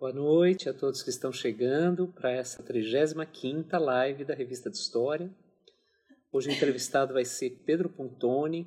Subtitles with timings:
[0.00, 5.30] Boa noite a todos que estão chegando para essa 35ª live da Revista de História.
[6.32, 8.66] Hoje o entrevistado vai ser Pedro Pontoni,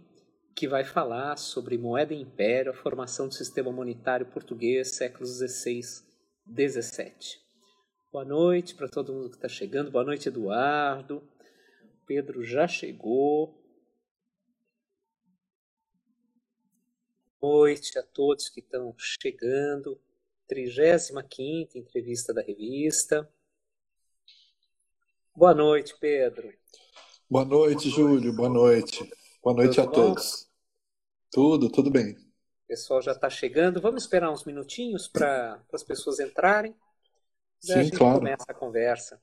[0.56, 5.82] que vai falar sobre moeda e império, a formação do sistema monetário português, séculos XVI,
[5.82, 7.42] XVII.
[8.12, 9.90] Boa noite para todo mundo que está chegando.
[9.90, 11.28] Boa noite, Eduardo.
[12.06, 13.60] Pedro já chegou.
[17.42, 20.00] Boa noite a todos que estão chegando.
[20.54, 23.28] 35 entrevista da revista.
[25.36, 26.54] Boa noite, Pedro.
[27.28, 28.32] Boa noite, Júlio.
[28.32, 29.12] Boa noite.
[29.42, 29.92] Boa noite tudo a bom?
[29.92, 30.48] todos.
[31.32, 32.12] Tudo, tudo bem.
[32.14, 33.82] O pessoal já está chegando.
[33.82, 36.76] Vamos esperar uns minutinhos para as pessoas entrarem.
[37.60, 38.20] Sim, a gente claro.
[38.20, 39.20] começa a conversa.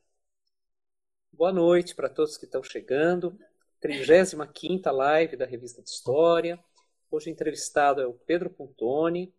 [1.32, 3.38] Boa noite para todos que estão chegando.
[3.80, 6.58] 35 live da Revista de História.
[7.08, 9.32] Hoje o entrevistado é o Pedro Pontoni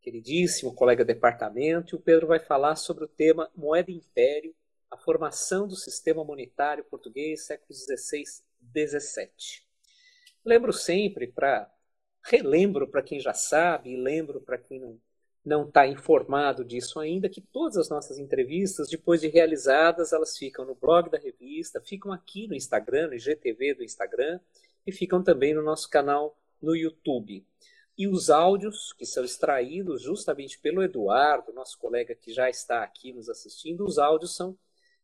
[0.00, 4.54] queridíssimo colega de departamento, e o Pedro vai falar sobre o tema Moeda e Império,
[4.90, 8.24] a formação do sistema monetário português séculos XVI
[8.72, 9.62] XVII.
[10.44, 11.70] Lembro sempre para
[12.24, 14.98] relembro para quem já sabe e lembro para quem não
[15.48, 20.64] não está informado disso ainda que todas as nossas entrevistas depois de realizadas elas ficam
[20.64, 24.38] no blog da revista, ficam aqui no Instagram, no IGTV do Instagram
[24.86, 27.46] e ficam também no nosso canal no YouTube.
[27.98, 33.12] E os áudios que são extraídos justamente pelo Eduardo, nosso colega que já está aqui
[33.12, 34.56] nos assistindo, os áudios são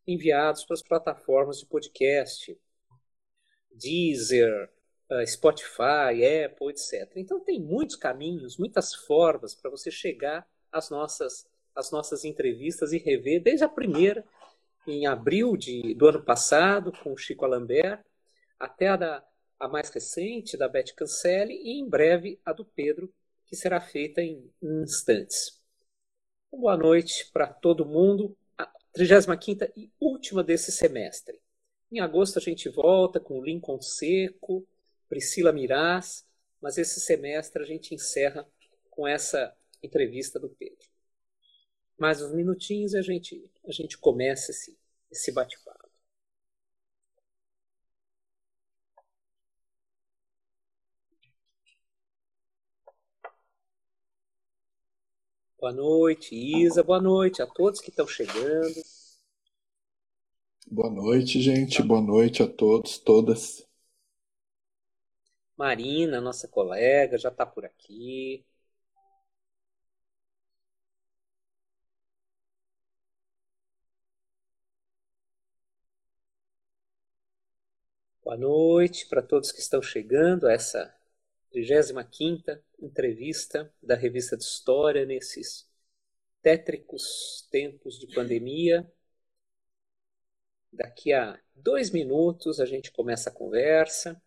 [0.07, 2.57] enviados para as plataformas de podcast,
[3.69, 4.71] Deezer,
[5.11, 7.11] eh, Spotify, Apple, etc.
[7.17, 12.99] Então tem muitos caminhos, muitas formas para você chegar às nossas, às nossas entrevistas e
[12.99, 14.25] rever, desde a primeira,
[14.87, 18.05] em abril de, do ano passado, com o Chico Alambert,
[18.59, 19.25] até a da
[19.65, 23.11] a mais recente, da Beth Cancelli, e em breve a do Pedro,
[23.47, 25.59] que será feita em instantes.
[26.53, 28.37] Boa noite para todo mundo.
[28.59, 31.41] A 35 e última desse semestre.
[31.91, 34.69] Em agosto a gente volta com Lincoln Seco,
[35.09, 36.27] Priscila Miraz,
[36.61, 38.47] mas esse semestre a gente encerra
[38.91, 40.87] com essa entrevista do Pedro.
[41.97, 44.77] Mais uns minutinhos e a gente, a gente começa esse,
[45.11, 45.84] esse bate-papo.
[55.65, 56.83] Boa noite, Isa.
[56.83, 58.83] Boa noite a todos que estão chegando.
[60.71, 61.83] Boa noite, gente.
[61.83, 63.67] Boa noite a todos, todas.
[65.57, 68.45] Marina, nossa colega, já está por aqui.
[78.23, 80.95] Boa noite para todos que estão chegando a essa
[81.55, 85.69] 35ª entrevista da revista de História nesses
[86.43, 88.91] tétricos tempos de pandemia.
[90.73, 94.21] Daqui a dois minutos a gente começa a conversa.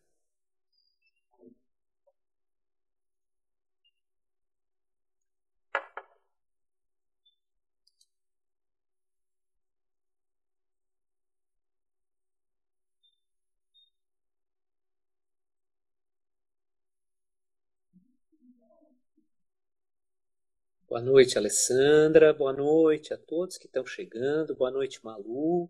[20.90, 22.34] Boa noite, Alessandra.
[22.34, 24.56] Boa noite a todos que estão chegando.
[24.56, 25.70] Boa noite, Malu.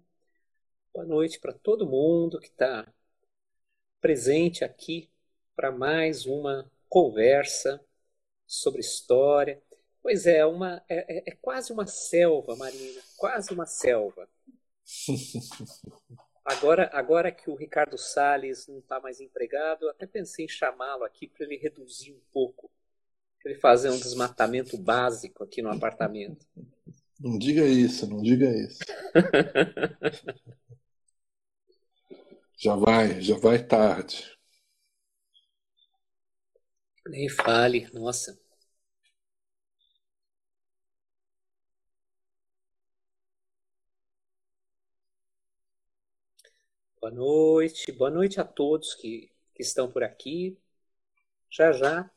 [0.94, 2.88] Boa noite para todo mundo que está
[4.00, 5.10] presente aqui
[5.56, 7.84] para mais uma conversa
[8.46, 9.60] sobre história.
[10.04, 14.30] Pois é, uma, é, é, é quase uma selva, Marina, quase uma selva.
[16.46, 21.04] Agora, agora que o Ricardo Salles não está mais empregado, eu até pensei em chamá-lo
[21.04, 22.72] aqui para ele reduzir um pouco
[23.47, 26.46] ele fazer um desmatamento básico aqui no apartamento.
[27.19, 28.78] Não diga isso, não diga isso.
[32.59, 34.38] já vai, já vai tarde.
[37.07, 38.38] Nem fale, nossa.
[47.00, 50.57] Boa noite, boa noite a todos que, que estão por aqui.
[51.50, 52.12] Já já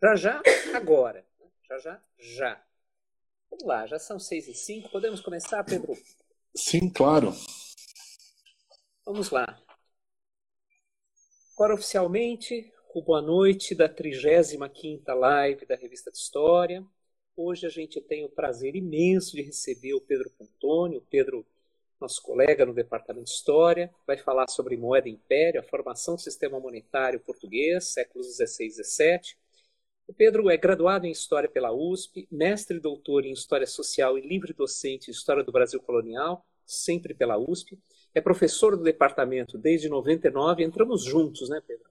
[0.00, 0.42] já já,
[0.74, 1.26] agora.
[1.68, 2.64] Já já, já.
[3.50, 4.88] Vamos lá, já são seis e cinco.
[4.90, 5.96] Podemos começar, Pedro?
[6.54, 7.32] Sim, claro.
[9.04, 9.60] Vamos lá.
[11.54, 16.86] Agora, oficialmente, o boa noite da 35ª live da Revista de História.
[17.36, 21.44] Hoje a gente tem o prazer imenso de receber o Pedro Pontoni, o Pedro,
[22.00, 26.20] nosso colega no Departamento de História, vai falar sobre moeda e império, a formação do
[26.20, 29.47] sistema monetário português, séculos XVI e XVII
[30.08, 34.26] O Pedro é graduado em História pela USP, mestre e doutor em História Social e
[34.26, 37.78] livre docente em História do Brasil Colonial, sempre pela USP.
[38.14, 41.90] É professor do departamento desde 99, entramos juntos, né, Pedro?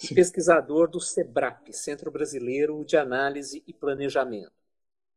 [0.00, 4.52] E pesquisador do SEBRAP, Centro Brasileiro de Análise e Planejamento.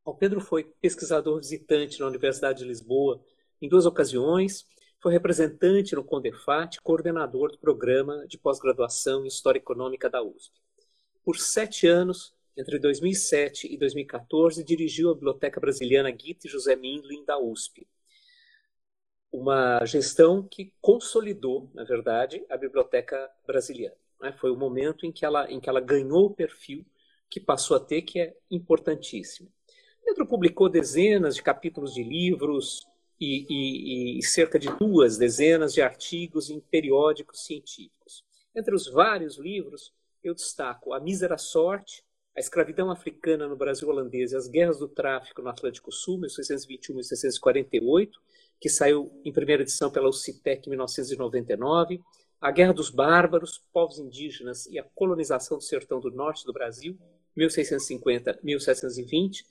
[0.04, 3.24] O Pedro foi pesquisador visitante na Universidade de Lisboa
[3.62, 4.66] em duas ocasiões,
[5.00, 10.60] foi representante no CONDEFAT, coordenador do programa de pós-graduação em História Econômica da USP.
[11.24, 17.40] Por sete anos, entre 2007 e 2014, dirigiu a Biblioteca Brasiliana Guite José Mindlin da
[17.40, 17.88] USP.
[19.32, 23.96] Uma gestão que consolidou, na verdade, a Biblioteca Brasiliana.
[24.20, 24.34] Né?
[24.34, 26.84] Foi o momento em que, ela, em que ela ganhou o perfil
[27.30, 29.52] que passou a ter, que é importantíssimo.
[30.04, 32.86] Pedro publicou dezenas de capítulos de livros
[33.20, 38.26] e, e, e cerca de duas dezenas de artigos em periódicos científicos.
[38.56, 42.04] Entre os vários livros, eu destaco A Mísera Sorte,
[42.36, 46.94] A Escravidão Africana no Brasil Holandês e as Guerras do Tráfico no Atlântico Sul, 1621
[46.94, 48.20] e 1648,
[48.60, 52.00] que saiu em primeira edição pela UCITEC em 1999,
[52.40, 56.96] A Guerra dos Bárbaros, Povos Indígenas e a Colonização do Sertão do Norte do Brasil,
[57.38, 59.44] 1650-1720,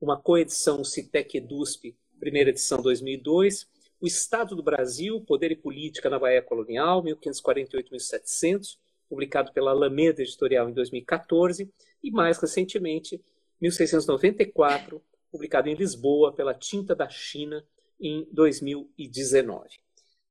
[0.00, 3.68] uma coedição CITEC EDUSP, primeira edição 2002,
[4.00, 8.76] O Estado do Brasil, Poder e Política na Bahia Colonial, 1548-1700,
[9.08, 11.70] publicado pela Alameda Editorial em 2014,
[12.02, 13.20] e mais recentemente,
[13.60, 17.64] 1694, publicado em Lisboa pela Tinta da China
[18.00, 19.68] em 2019.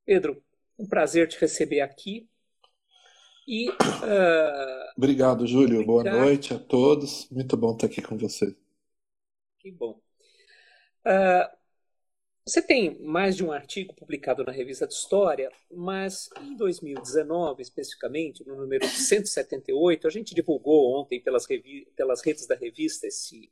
[0.06, 0.42] Pedro,
[0.80, 2.30] um prazer te receber aqui.
[3.48, 3.76] E, uh,
[4.96, 5.86] Obrigado, Júlio.
[5.86, 7.30] Boa noite a todos.
[7.30, 8.56] Muito bom estar aqui com você.
[9.60, 10.00] Que bom.
[11.06, 11.57] Uh,
[12.48, 18.48] você tem mais de um artigo publicado na Revista de História, mas em 2019, especificamente,
[18.48, 21.46] no número 178, a gente divulgou ontem pelas,
[21.94, 23.52] pelas redes da revista esse,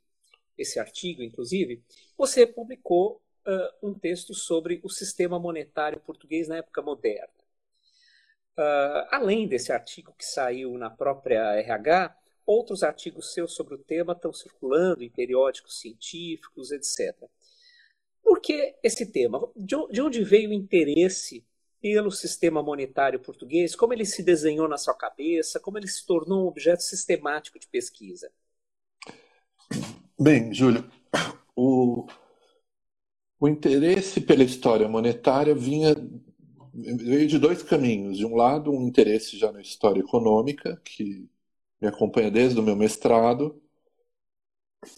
[0.56, 1.84] esse artigo, inclusive,
[2.16, 7.28] você publicou uh, um texto sobre o sistema monetário português na época moderna.
[8.58, 12.16] Uh, além desse artigo que saiu na própria RH,
[12.46, 17.28] outros artigos seus sobre o tema estão circulando em periódicos científicos, etc.
[18.26, 19.40] Por que esse tema?
[19.54, 21.46] De onde veio o interesse
[21.80, 23.76] pelo sistema monetário português?
[23.76, 25.60] Como ele se desenhou na sua cabeça?
[25.60, 28.28] Como ele se tornou um objeto sistemático de pesquisa?
[30.18, 30.90] Bem, Júlio,
[31.54, 32.08] o,
[33.38, 35.94] o interesse pela história monetária vinha
[36.74, 38.18] veio de dois caminhos.
[38.18, 41.30] De um lado, um interesse já na história econômica, que
[41.80, 43.62] me acompanha desde o meu mestrado,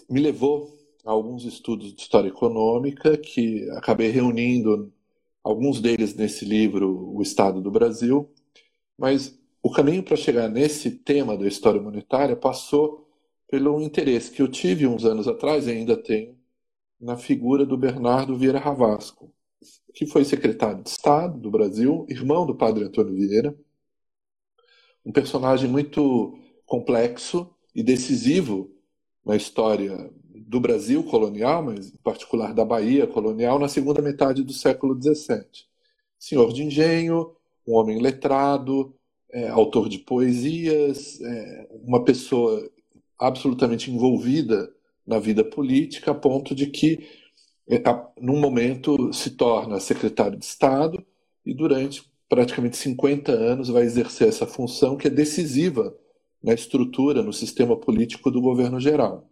[0.08, 0.77] me levou
[1.08, 4.92] alguns estudos de história econômica que acabei reunindo
[5.42, 8.30] alguns deles nesse livro O Estado do Brasil,
[8.96, 13.08] mas o caminho para chegar nesse tema da história monetária passou
[13.48, 16.36] pelo interesse que eu tive uns anos atrás e ainda tenho
[17.00, 19.32] na figura do Bernardo Vieira Ravasco,
[19.94, 23.58] que foi secretário de Estado do Brasil, irmão do padre Antônio Vieira,
[25.06, 28.70] um personagem muito complexo e decisivo
[29.24, 30.12] na história
[30.48, 35.44] do Brasil colonial, mas em particular da Bahia colonial, na segunda metade do século XVII.
[36.18, 37.32] Senhor de engenho,
[37.66, 38.94] um homem letrado,
[39.30, 42.66] é, autor de poesias, é, uma pessoa
[43.18, 44.72] absolutamente envolvida
[45.06, 47.06] na vida política, a ponto de que,
[47.68, 47.78] é,
[48.18, 51.04] num momento, se torna secretário de Estado
[51.44, 55.94] e, durante praticamente 50 anos, vai exercer essa função que é decisiva
[56.42, 59.28] na estrutura, no sistema político do governo geral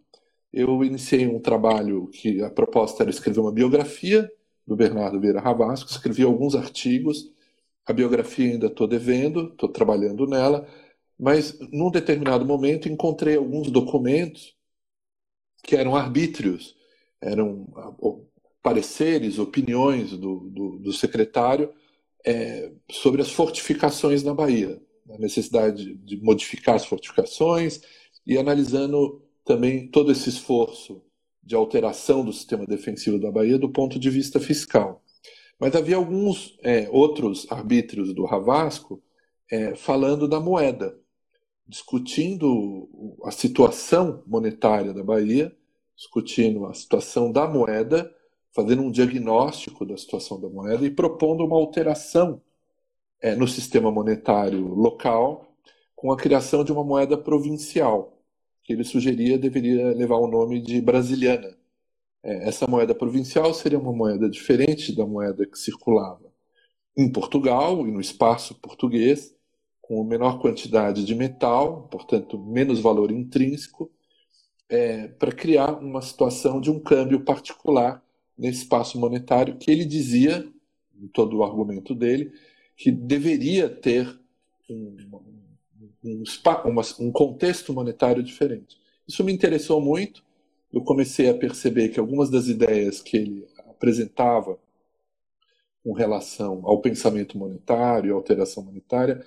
[0.51, 4.29] eu iniciei um trabalho que a proposta era escrever uma biografia
[4.65, 7.31] do Bernardo Vieira Ravasco, escrevi alguns artigos,
[7.85, 10.67] a biografia ainda estou devendo, estou trabalhando nela,
[11.17, 14.55] mas num determinado momento encontrei alguns documentos
[15.63, 16.75] que eram arbítrios,
[17.21, 17.67] eram
[18.61, 21.73] pareceres, opiniões do, do, do secretário
[22.25, 27.81] é, sobre as fortificações na Bahia, a necessidade de modificar as fortificações
[28.25, 31.01] e analisando também todo esse esforço
[31.41, 35.01] de alteração do sistema defensivo da Bahia do ponto de vista fiscal.
[35.57, 39.01] Mas havia alguns é, outros arbítrios do Ravasco
[39.49, 40.99] é, falando da moeda,
[41.65, 45.55] discutindo a situação monetária da Bahia,
[45.95, 48.13] discutindo a situação da moeda,
[48.53, 52.41] fazendo um diagnóstico da situação da moeda e propondo uma alteração
[53.21, 55.45] é, no sistema monetário local
[55.95, 58.16] com a criação de uma moeda provincial
[58.67, 61.57] que ele sugeria deveria levar o nome de brasiliana.
[62.21, 66.27] É, essa moeda provincial seria uma moeda diferente da moeda que circulava
[66.97, 69.33] em Portugal e no espaço português,
[69.81, 73.89] com menor quantidade de metal, portanto, menos valor intrínseco,
[74.67, 78.03] é, para criar uma situação de um câmbio particular
[78.37, 80.45] nesse espaço monetário que ele dizia,
[81.01, 82.33] em todo o argumento dele,
[82.75, 84.19] que deveria ter
[84.69, 84.97] um,
[86.03, 86.23] um,
[86.65, 88.77] um, um contexto monetário diferente.
[89.07, 90.23] Isso me interessou muito.
[90.71, 94.59] Eu comecei a perceber que algumas das ideias que ele apresentava
[95.83, 99.25] com relação ao pensamento monetário, alteração monetária,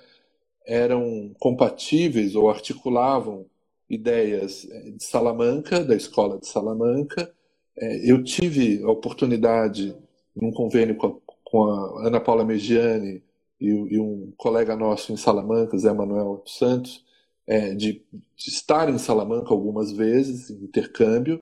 [0.65, 3.47] eram compatíveis ou articulavam
[3.89, 7.33] ideias eh, de Salamanca, da escola de Salamanca.
[7.75, 9.95] Eh, eu tive a oportunidade,
[10.35, 13.23] num convênio com a Ana Paula Megiani
[13.69, 17.05] e um colega nosso em Salamanca, Zé Manuel Santos,
[17.47, 18.03] eh, de,
[18.37, 21.41] estar em Salamanca algumas vezes, em intercâmbio,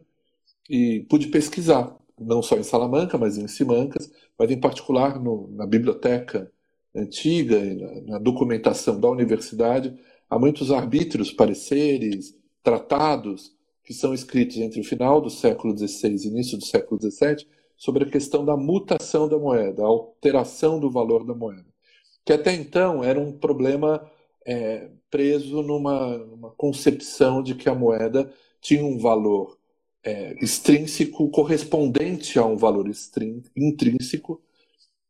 [0.70, 5.66] e pude pesquisar, não só em Salamanca, mas em Simancas, mas em particular no, na
[5.66, 6.52] biblioteca
[6.96, 9.98] antiga, na, na documentação da universidade,
[10.30, 16.28] há muitos arbítrios, pareceres, tratados que são escritos entre o final do século XVI e
[16.28, 21.26] início do século XVII sobre a questão da mutação da moeda, a alteração do valor
[21.26, 21.66] da moeda,
[22.26, 24.10] que até então era um problema
[24.46, 29.58] é, preso numa, numa, concepção de que a moeda tinha um valor
[30.04, 32.90] é, extrínseco correspondente a um valor
[33.56, 34.42] intrínseco,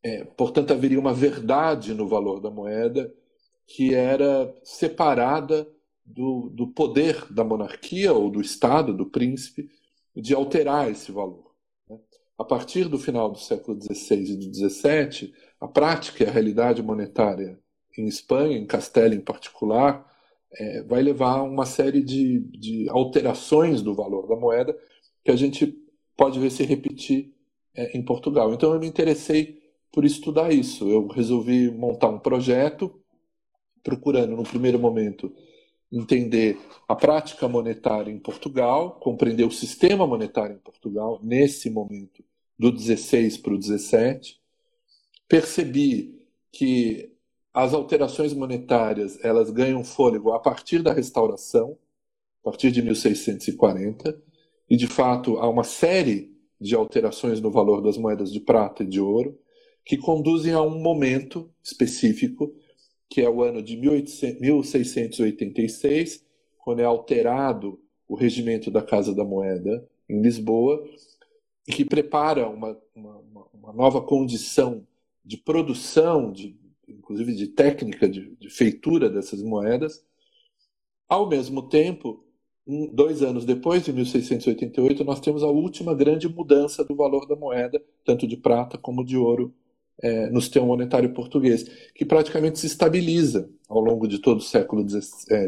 [0.04, 3.14] é, portanto haveria uma verdade no valor da moeda
[3.68, 5.68] que era separada
[6.06, 9.70] do, do poder da monarquia ou do Estado, do príncipe,
[10.16, 11.50] de alterar esse valor.
[12.40, 16.82] A partir do final do século XVI e do XVII, a prática e a realidade
[16.82, 17.60] monetária
[17.98, 20.10] em Espanha, em Castela em particular,
[20.54, 24.74] é, vai levar a uma série de, de, alterações do valor da moeda
[25.22, 25.78] que a gente
[26.16, 27.36] pode ver se repetir
[27.76, 28.54] é, em Portugal.
[28.54, 30.90] Então eu me interessei por estudar isso.
[30.90, 33.02] Eu resolvi montar um projeto
[33.84, 35.30] procurando, no primeiro momento,
[35.92, 42.24] entender a prática monetária em Portugal, compreender o sistema monetário em Portugal, nesse momento,
[42.60, 44.40] do 16 para o 17.
[45.28, 46.20] Percebi
[46.52, 47.12] que
[47.54, 51.78] as alterações monetárias elas ganham fôlego a partir da restauração,
[52.42, 54.22] a partir de 1640,
[54.70, 58.88] e de fato há uma série de alterações no valor das moedas de prata e
[58.88, 59.40] de ouro
[59.86, 62.54] que conduzem a um momento específico
[63.10, 66.24] que é o ano de 1686,
[66.60, 70.88] quando é alterado o regimento da Casa da Moeda em Lisboa,
[71.70, 73.22] e que prepara uma, uma,
[73.54, 74.88] uma nova condição
[75.24, 76.58] de produção, de,
[76.88, 80.04] inclusive de técnica de, de feitura dessas moedas.
[81.08, 82.26] Ao mesmo tempo,
[82.92, 87.80] dois anos depois, de 1688, nós temos a última grande mudança do valor da moeda,
[88.04, 89.54] tanto de prata como de ouro,
[90.02, 94.88] é, no sistema monetário português, que praticamente se estabiliza ao longo de todo o século
[94.90, 95.48] XVIII, é,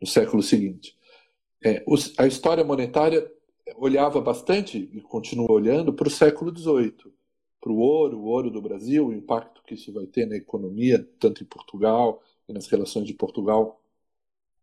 [0.00, 0.96] no século seguinte.
[1.62, 1.84] É,
[2.16, 3.30] a história monetária
[3.76, 7.12] olhava bastante, e continua olhando, para o século XVIII,
[7.60, 11.06] para o ouro, o ouro do Brasil, o impacto que isso vai ter na economia,
[11.18, 13.80] tanto em Portugal e nas relações de Portugal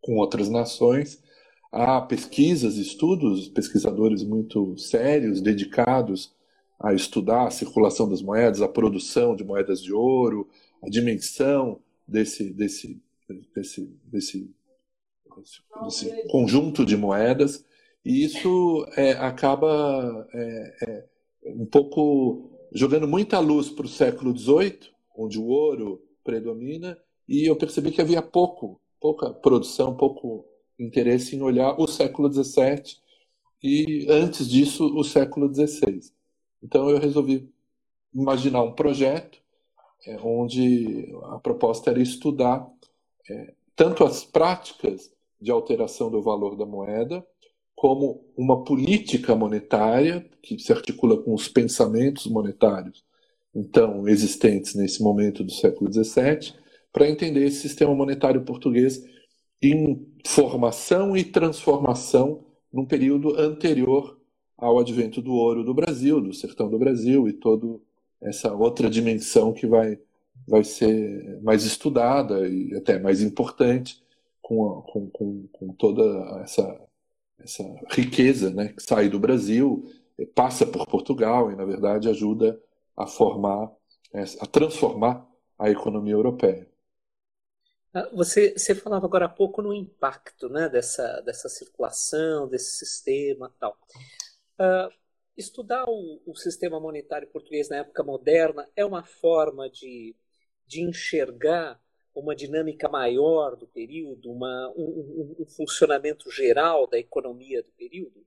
[0.00, 1.22] com outras nações.
[1.70, 6.34] Há pesquisas, estudos, pesquisadores muito sérios, dedicados
[6.78, 10.48] a estudar a circulação das moedas, a produção de moedas de ouro,
[10.82, 13.00] a dimensão desse, desse,
[13.54, 14.50] desse, desse,
[15.84, 17.64] desse conjunto de moedas,
[18.06, 21.04] e isso é, acaba é, é,
[21.46, 24.78] um pouco jogando muita luz para o século XVIII,
[25.18, 26.96] onde o ouro predomina,
[27.28, 30.46] e eu percebi que havia pouco, pouca produção, pouco
[30.78, 32.96] interesse em olhar o século XVII
[33.60, 36.00] e, antes disso, o século XVI.
[36.62, 37.52] Então eu resolvi
[38.14, 39.40] imaginar um projeto
[40.06, 42.70] é, onde a proposta era estudar
[43.28, 47.26] é, tanto as práticas de alteração do valor da moeda,
[47.76, 53.04] como uma política monetária que se articula com os pensamentos monetários,
[53.54, 56.54] então existentes nesse momento do século XVII,
[56.90, 59.04] para entender esse sistema monetário português
[59.62, 64.18] em formação e transformação num período anterior
[64.56, 67.78] ao advento do ouro do Brasil, do sertão do Brasil e toda
[68.22, 69.98] essa outra dimensão que vai,
[70.48, 74.02] vai ser mais estudada e até mais importante
[74.40, 76.02] com, com, com, com toda
[76.42, 76.80] essa,
[77.38, 79.84] essa riqueza né, que sai do Brasil,
[80.34, 82.60] passa por Portugal e, na verdade, ajuda
[82.96, 83.70] a formar,
[84.40, 85.26] a transformar
[85.58, 86.68] a economia europeia.
[87.92, 93.50] Ah, você, você falava agora há pouco no impacto né, dessa, dessa circulação, desse sistema
[93.58, 93.76] tal.
[94.60, 94.92] Uh,
[95.36, 100.14] estudar o, o, sistema monetário português na época moderna é uma forma de,
[100.66, 101.80] de enxergar
[102.20, 108.24] uma dinâmica maior do período, uma, um, um, funcionamento geral da economia do período?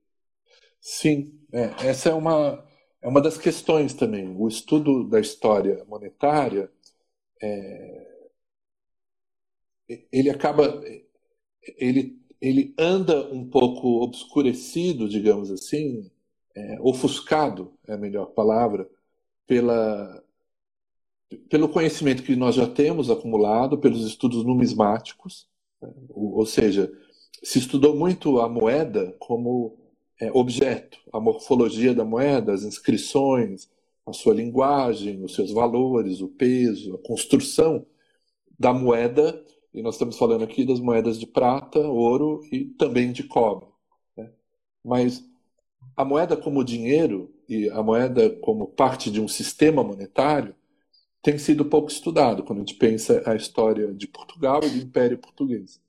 [0.80, 2.64] Sim, é, essa é uma,
[3.02, 4.34] é uma das questões também.
[4.36, 6.70] O estudo da história monetária
[7.42, 8.10] é,
[10.12, 10.82] ele acaba
[11.76, 16.10] ele, ele anda um pouco obscurecido, digamos assim,
[16.54, 18.88] é, ofuscado é a melhor palavra,
[19.46, 20.22] pela,
[21.48, 25.46] pelo conhecimento que nós já temos acumulado, pelos estudos numismáticos,
[25.80, 25.92] né?
[26.08, 26.92] ou, ou, seja,
[27.42, 29.76] se estudou muito a moeda como
[30.20, 33.68] é, objeto, a morfologia da moeda, as inscrições,
[34.06, 37.86] a sua linguagem, os seus valores, o peso, a construção
[38.58, 43.22] da moeda e nós estamos falando aqui das moedas de prata, ouro e também de
[43.22, 43.68] cobre.
[44.16, 44.30] Né?
[44.84, 45.24] Mas
[45.96, 50.54] a moeda como dinheiro e a moeda como parte de um sistema monetário
[51.22, 55.18] tem sido pouco estudado quando a gente pensa a história de Portugal e do Império
[55.18, 55.80] Português.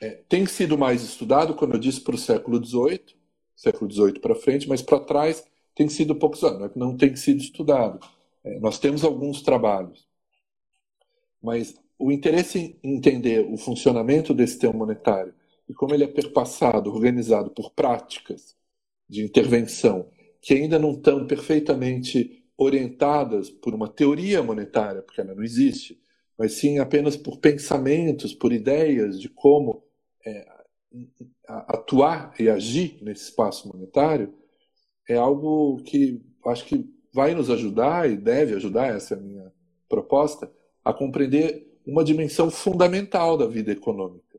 [0.00, 3.16] É, tem sido mais estudado, quando eu disse, para o século XVIII,
[3.54, 7.14] século XVIII para frente, mas para trás tem sido pouco estudado, não, é não tem
[7.14, 8.00] sido estudado.
[8.44, 10.06] É, nós temos alguns trabalhos,
[11.40, 15.34] mas o interesse em entender o funcionamento desse sistema monetário
[15.68, 18.56] e como ele é perpassado, organizado por práticas
[19.08, 20.08] de intervenção
[20.40, 26.00] que ainda não estão perfeitamente orientadas por uma teoria monetária, porque ela não existe,
[26.38, 29.84] mas sim apenas por pensamentos, por ideias de como
[30.26, 30.46] é,
[31.46, 34.32] atuar e agir nesse espaço monetário,
[35.08, 39.52] é algo que acho que vai nos ajudar e deve ajudar, essa é a minha
[39.88, 40.50] proposta,
[40.84, 44.38] a compreender uma dimensão fundamental da vida econômica,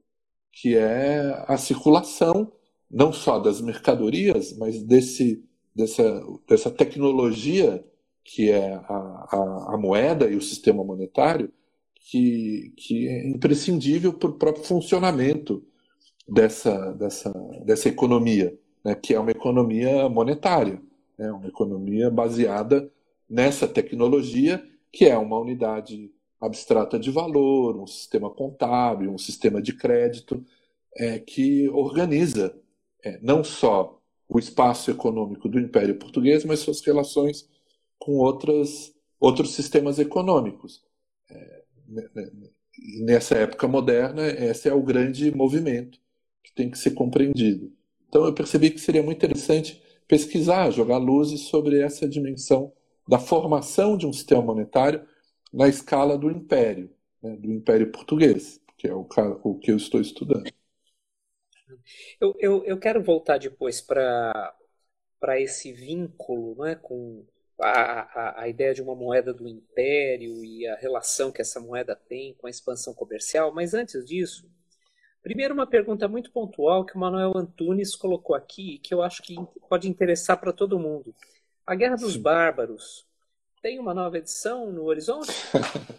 [0.51, 2.51] que é a circulação
[2.89, 5.43] não só das mercadorias, mas desse,
[5.75, 7.83] dessa, dessa tecnologia
[8.23, 11.51] que é a, a, a moeda e o sistema monetário,
[11.95, 15.63] que, que é imprescindível para o próprio funcionamento
[16.27, 17.31] dessa, dessa,
[17.65, 20.81] dessa economia, né, que é uma economia monetária,
[21.17, 22.89] né, uma economia baseada
[23.29, 29.73] nessa tecnologia, que é uma unidade abstrata de valor, um sistema contábil, um sistema de
[29.73, 30.43] crédito
[30.95, 32.55] é, que organiza
[33.03, 37.47] é, não só o espaço econômico do Império Português, mas suas relações
[38.03, 40.83] com outras, outros sistemas econômicos.
[41.29, 41.63] É,
[42.99, 45.97] nessa época moderna, esse é o grande movimento
[46.43, 47.71] que tem que ser compreendido.
[48.09, 52.73] Então, eu percebi que seria muito interessante pesquisar, jogar luzes sobre essa dimensão
[53.07, 55.07] da formação de um sistema monetário
[55.53, 59.07] na escala do império, né, do império português, que é o,
[59.43, 60.51] o que eu estou estudando.
[62.19, 64.53] Eu, eu, eu quero voltar depois para
[65.39, 67.25] esse vínculo né, com
[67.59, 71.95] a, a, a, ideia de uma moeda do império e a relação que essa moeda
[71.95, 74.49] tem com a expansão comercial, mas antes disso,
[75.21, 79.35] primeiro uma pergunta muito pontual que o Manuel Antunes colocou aqui, que eu acho que
[79.69, 81.13] pode interessar para todo mundo.
[81.65, 82.21] A Guerra dos Sim.
[82.21, 83.05] Bárbaros
[83.61, 85.31] tem uma nova edição no horizonte?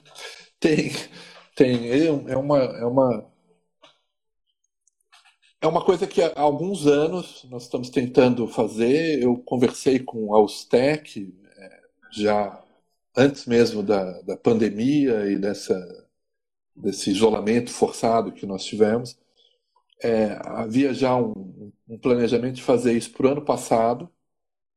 [0.61, 0.91] tem,
[1.57, 1.91] tem.
[2.29, 3.35] É uma, é uma
[5.65, 9.23] é uma coisa que há alguns anos nós estamos tentando fazer.
[9.23, 11.44] Eu conversei com o Austec é,
[12.15, 12.63] já
[13.17, 15.77] antes mesmo da, da pandemia e dessa,
[16.75, 19.17] desse isolamento forçado que nós tivemos.
[20.03, 24.11] É, havia já um, um, planejamento de fazer isso para o ano passado,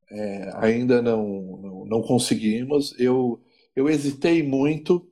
[0.10, 1.28] é, ainda não,
[1.62, 2.98] não, não, conseguimos.
[3.00, 3.42] Eu,
[3.76, 5.06] eu hesitei muito,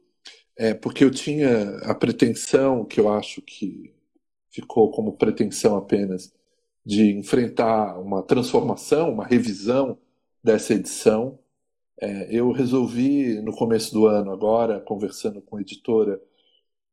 [0.57, 3.93] é, porque eu tinha a pretensão, que eu acho que
[4.49, 6.33] ficou como pretensão apenas,
[6.85, 9.97] de enfrentar uma transformação, uma revisão
[10.43, 11.39] dessa edição.
[12.01, 16.21] É, eu resolvi, no começo do ano, agora, conversando com a editora,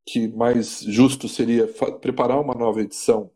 [0.05, 1.67] que mais justo seria
[2.01, 3.31] preparar uma nova edição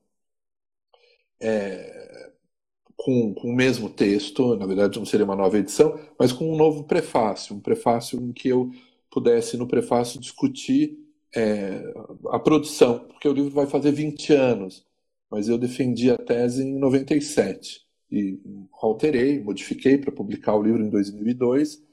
[1.41, 2.31] é,
[2.95, 6.57] com, com o mesmo texto, na verdade não seria uma nova edição, mas com um
[6.57, 8.71] novo prefácio, um prefácio em que eu
[9.11, 10.97] pudesse, no prefácio, discutir
[11.35, 11.81] é,
[12.29, 14.85] a produção, porque o livro vai fazer 20 anos,
[15.29, 18.39] mas eu defendi a tese em 97 e
[18.81, 21.83] alterei, modifiquei para publicar o livro em 2002.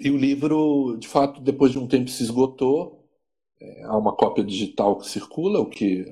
[0.00, 3.04] E o livro, de fato, depois de um tempo se esgotou.
[3.60, 6.04] É, há uma cópia digital que circula, o que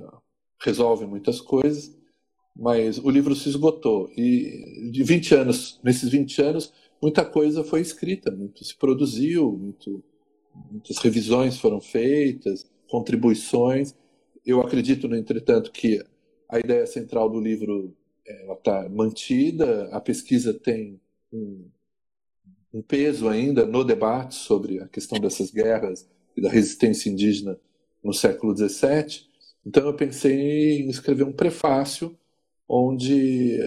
[0.60, 2.02] resolve muitas coisas
[2.54, 4.10] mas o livro se esgotou.
[4.16, 10.02] E de 20 anos, nesses 20 anos, muita coisa foi escrita, muito se produziu, muito,
[10.70, 13.94] muitas revisões foram feitas, contribuições.
[14.44, 16.02] Eu acredito, no entretanto, que
[16.48, 17.94] a ideia central do livro
[18.52, 21.00] está mantida, a pesquisa tem
[21.32, 21.64] um,
[22.72, 27.58] um peso ainda no debate sobre a questão dessas guerras e da resistência indígena
[28.02, 29.26] no século XVII.
[29.64, 32.16] Então eu pensei em escrever um prefácio
[32.68, 33.58] onde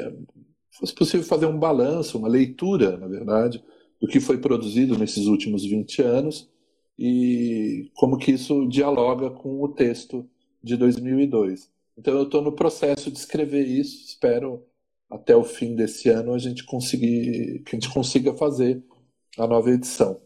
[0.71, 3.63] fosse possível fazer um balanço, uma leitura, na verdade,
[4.01, 6.49] do que foi produzido nesses últimos 20 anos
[6.97, 10.27] e como que isso dialoga com o texto
[10.61, 11.69] de 2002.
[11.97, 14.67] Então eu estou no processo de escrever isso, espero
[15.09, 18.83] até o fim desse ano a gente conseguir que a gente consiga fazer
[19.37, 20.21] a nova edição.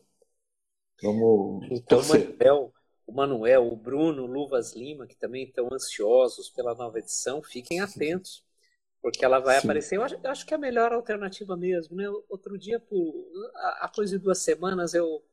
[1.02, 2.74] Vamos então, Manuel,
[3.06, 7.80] o Manuel, o Bruno, o Luvas Lima, que também estão ansiosos pela nova edição, fiquem
[7.80, 8.44] atentos,
[9.02, 9.68] porque ela vai Sim.
[9.68, 9.98] aparecer.
[9.98, 11.96] Eu acho, eu acho, que é a melhor alternativa mesmo.
[11.96, 12.06] Né?
[12.30, 13.14] Outro dia, por,
[13.56, 15.24] a, a coisa de duas semanas, eu,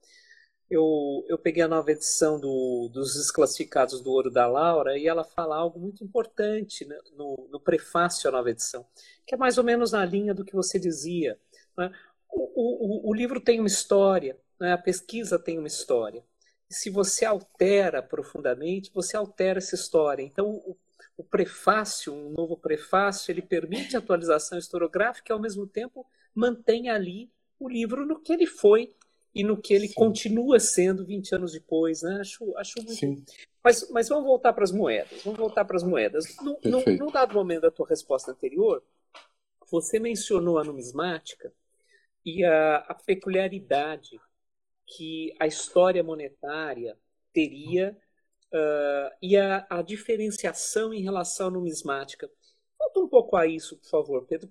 [0.70, 5.24] eu, eu peguei a nova edição do, dos Desclassificados do Ouro da Laura e ela
[5.24, 8.84] fala algo muito importante né, no, no, prefácio à nova edição,
[9.24, 11.38] que é mais ou menos na linha do que você dizia.
[11.76, 11.92] Né?
[12.28, 14.72] O, o, o, livro tem uma história, né?
[14.72, 16.24] a pesquisa tem uma história.
[16.68, 20.22] E se você altera profundamente, você altera essa história.
[20.22, 20.76] Então, o,
[21.16, 27.30] o prefácio, um novo prefácio, ele permite atualização historiográfica e, ao mesmo tempo, mantém ali
[27.58, 28.94] o livro no que ele foi
[29.36, 29.94] e no que ele Sim.
[29.94, 32.20] continua sendo 20 anos depois, né?
[32.22, 32.94] Acho, acho muito.
[32.94, 33.22] Sim.
[33.62, 35.22] Mas, mas vamos voltar para as moedas.
[35.22, 36.24] Vamos voltar para as moedas.
[36.38, 38.82] No, no, no, dado momento da tua resposta anterior,
[39.70, 41.52] você mencionou a numismática
[42.24, 44.18] e a, a peculiaridade
[44.86, 46.96] que a história monetária
[47.30, 47.94] teria
[48.54, 52.30] uh, e a, a, diferenciação em relação à numismática.
[52.78, 54.50] Conta um pouco a isso, por favor, Pedro.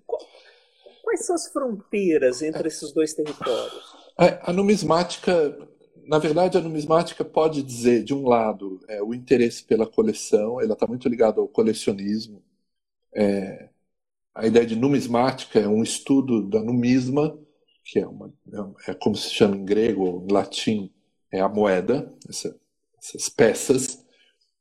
[1.02, 4.05] Quais são as fronteiras entre esses dois territórios?
[4.16, 5.32] A numismática,
[6.06, 10.72] na verdade, a numismática pode dizer, de um lado, é, o interesse pela coleção, ela
[10.72, 12.42] está muito ligada ao colecionismo.
[13.14, 13.68] É,
[14.34, 17.38] a ideia de numismática é um estudo da numisma,
[17.84, 18.32] que é, uma,
[18.86, 20.90] é, é como se chama em grego ou em latim,
[21.30, 22.58] é a moeda, essa,
[22.98, 24.02] essas peças.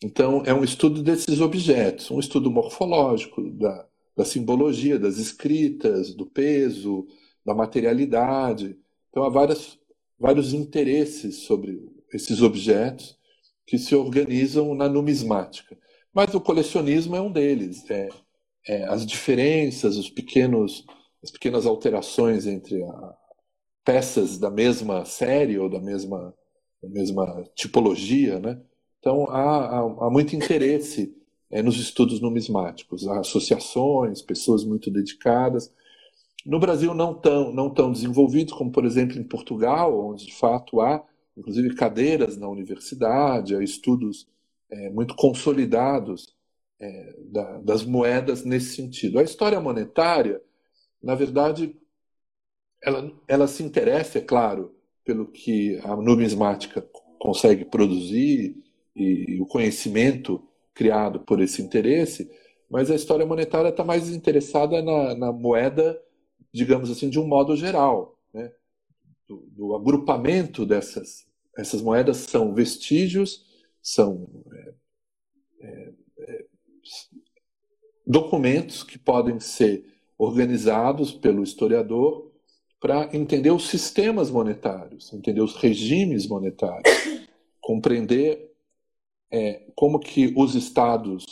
[0.03, 3.87] Então, é um estudo desses objetos, um estudo morfológico da,
[4.17, 7.07] da simbologia, das escritas, do peso,
[7.45, 8.77] da materialidade.
[9.15, 9.79] Então há várias,
[10.19, 13.17] vários interesses sobre esses objetos
[13.65, 15.77] que se organizam na numismática.
[16.13, 17.89] Mas o colecionismo é um deles.
[17.89, 18.09] É,
[18.67, 20.85] é as diferenças, os pequenos,
[21.23, 23.15] as pequenas alterações entre a,
[23.85, 26.35] peças da mesma série ou da mesma,
[26.83, 28.61] da mesma tipologia, né?
[28.99, 31.15] Então há, há, há muito interesse
[31.49, 35.71] é, nos estudos numismáticos, há associações, pessoas muito dedicadas.
[36.45, 40.79] No Brasil não tão, não tão desenvolvidos, como por exemplo em Portugal, onde de fato
[40.79, 41.03] há
[41.37, 44.27] inclusive cadeiras na universidade, há estudos
[44.69, 46.33] é, muito consolidados
[46.79, 49.19] é, da, das moedas nesse sentido.
[49.19, 50.41] A história monetária,
[51.01, 51.75] na verdade,
[52.81, 56.81] ela, ela se interessa, é claro, pelo que a numismática
[57.19, 58.55] consegue produzir
[58.95, 60.41] e, e o conhecimento
[60.73, 62.29] criado por esse interesse,
[62.69, 65.99] mas a história monetária está mais interessada na, na moeda
[66.55, 68.17] digamos assim, de um modo geral.
[68.33, 68.49] Né?
[69.27, 71.25] Do, do, agrupamento dessas
[71.57, 73.45] essas moedas são vestígios,
[73.81, 74.73] são é,
[75.61, 76.45] é, é,
[78.05, 79.85] documentos que podem ser
[80.17, 82.31] organizados pelo historiador
[82.79, 86.93] para entender os sistemas monetários, entender os regimes monetários,
[87.61, 88.53] compreender
[89.31, 91.25] é, como que os estados,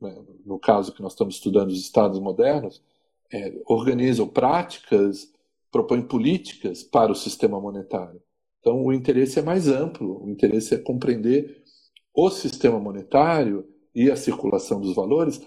[0.00, 0.14] né,
[0.44, 2.82] no caso que nós estamos estudando, os estados modernos,
[3.32, 5.32] é, organizam práticas,
[5.70, 8.20] propõem políticas para o sistema monetário.
[8.60, 11.62] Então, o interesse é mais amplo, o interesse é compreender
[12.12, 15.40] o sistema monetário e a circulação dos valores,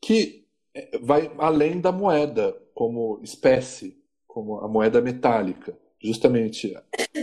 [0.00, 5.76] que é, vai além da moeda como espécie, como a moeda metálica.
[6.00, 6.74] Justamente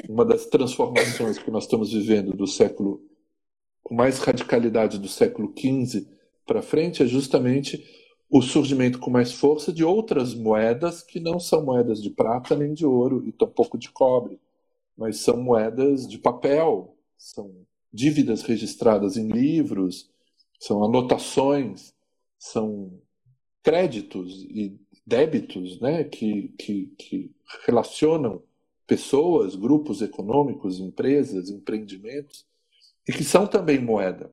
[0.10, 3.02] uma das transformações que nós estamos vivendo do século,
[3.84, 6.08] com mais radicalidade do século XV
[6.46, 7.84] para frente, é justamente
[8.34, 12.74] o surgimento com mais força de outras moedas que não são moedas de prata nem
[12.74, 14.40] de ouro e tampouco de cobre,
[14.98, 17.52] mas são moedas de papel, são
[17.92, 20.10] dívidas registradas em livros,
[20.58, 21.94] são anotações,
[22.40, 22.94] são
[23.62, 27.32] créditos e débitos né, que, que, que
[27.66, 28.42] relacionam
[28.88, 32.46] pessoas, grupos econômicos, empresas, empreendimentos,
[33.06, 34.32] e que são também moeda.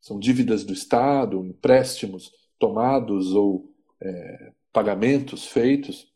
[0.00, 6.08] São dívidas do Estado, empréstimos tomados ou é, pagamentos feitos,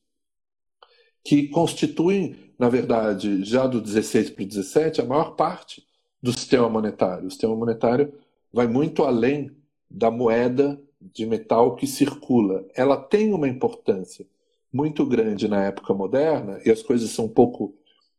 [1.25, 5.85] que constituem, na verdade, já do 16 para o 17, a maior parte
[6.23, 7.27] do sistema monetário.
[7.27, 8.13] O sistema monetário
[8.53, 9.51] vai muito além
[9.91, 12.65] da moeda de metal que circula.
[12.77, 14.27] Ela tem uma importância
[14.73, 17.75] muito grande na época moderna, e as coisas são um pouco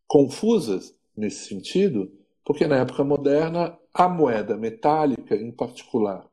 [0.08, 2.12] confusas nesse sentido,
[2.44, 6.30] Porque na época moderna, a moeda metálica, em particular,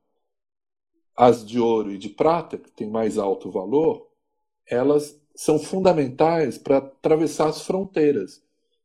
[1.17, 4.09] as de ouro e de prata, que têm mais alto valor,
[4.67, 8.43] elas são fundamentais para atravessar as fronteiras,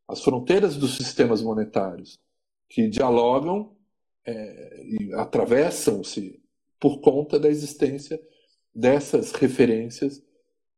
[0.08, 2.20] as fronteiras dos sistemas monetários,
[2.70, 3.76] que dialogam
[4.26, 6.42] é, e atravessam-se
[6.80, 8.22] por conta da existência
[8.74, 10.22] dessas referências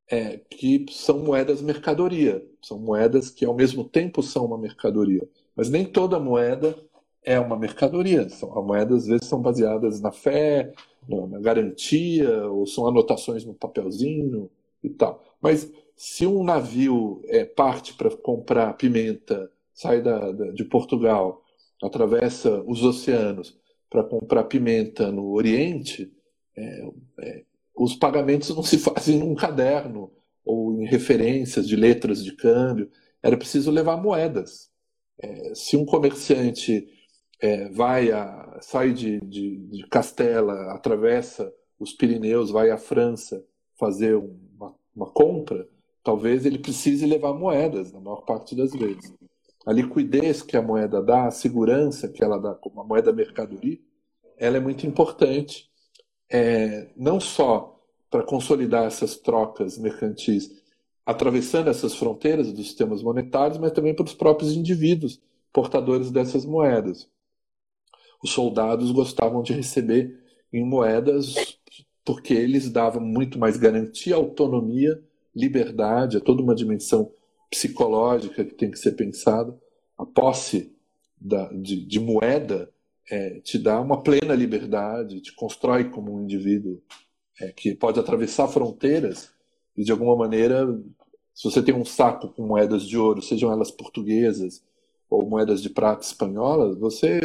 [0.10, 5.28] é, que são moedas mercadoria, são moedas que ao mesmo tempo são uma mercadoria.
[5.56, 6.76] Mas nem toda moeda
[7.24, 8.28] é uma mercadoria.
[8.30, 10.74] São, as moedas às vezes são baseadas na fé,
[11.10, 14.50] na garantia, ou são anotações no papelzinho
[14.84, 15.24] e tal.
[15.42, 21.44] Mas se um navio é, parte para comprar pimenta, sai da, da, de Portugal,
[21.82, 23.58] atravessa os oceanos
[23.90, 26.12] para comprar pimenta no Oriente,
[26.56, 26.90] é,
[27.22, 27.44] é,
[27.76, 30.12] os pagamentos não se fazem num caderno
[30.46, 32.90] ou em referências de letras de câmbio.
[33.22, 34.70] Era preciso levar moedas.
[35.22, 36.88] É, se um comerciante
[37.40, 43.44] é, vai a, sai de, de, de, Castela, atravessa os Pirineus, vai à França
[43.78, 45.68] fazer uma, uma compra,
[46.04, 49.14] talvez ele precise levar moedas, na maior parte das vezes.
[49.66, 53.80] A liquidez que a moeda dá, a segurança que ela dá como uma moeda mercadoria,
[54.38, 55.70] ela é muito importante,
[56.30, 60.52] é, não só para consolidar essas trocas mercantis,
[61.06, 65.22] atravessando essas fronteiras dos sistemas monetários, mas também para os próprios indivíduos
[65.54, 67.10] portadores dessas moedas
[68.24, 70.20] os soldados gostavam de receber
[70.52, 71.36] em moedas
[72.04, 75.00] porque eles davam muito mais garantia, autonomia,
[75.36, 77.12] liberdade, é toda uma dimensão
[77.52, 79.56] psicológica que tem que ser pensada.
[79.96, 80.76] A posse
[81.22, 82.72] da, de, de, moeda
[83.12, 86.82] é, te dá uma plena liberdade, te constrói como um indivíduo
[87.40, 89.32] é, que pode atravessar fronteiras
[89.78, 90.68] e, de alguma maneira,
[91.34, 94.64] se você tem um saco com moedas de ouro, sejam elas portuguesas,
[95.10, 97.20] ou moedas de prata espanholas, você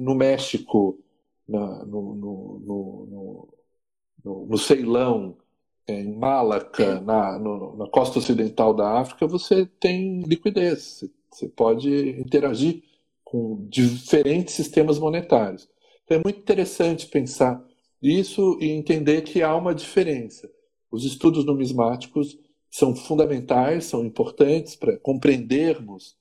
[0.00, 0.98] no México,
[1.46, 2.62] na, no, no,
[4.24, 5.36] no, no, Ceilão,
[5.86, 12.82] em Malaca, na, na costa ocidental da África, você tem liquidez, você pode interagir
[13.24, 15.68] com diferentes sistemas monetários.
[16.04, 17.62] Então é muito interessante pensar
[18.00, 20.50] isso e entender que há uma diferença.
[20.90, 22.38] Os estudos numismáticos
[22.70, 26.16] são fundamentais, são importantes para compreendermos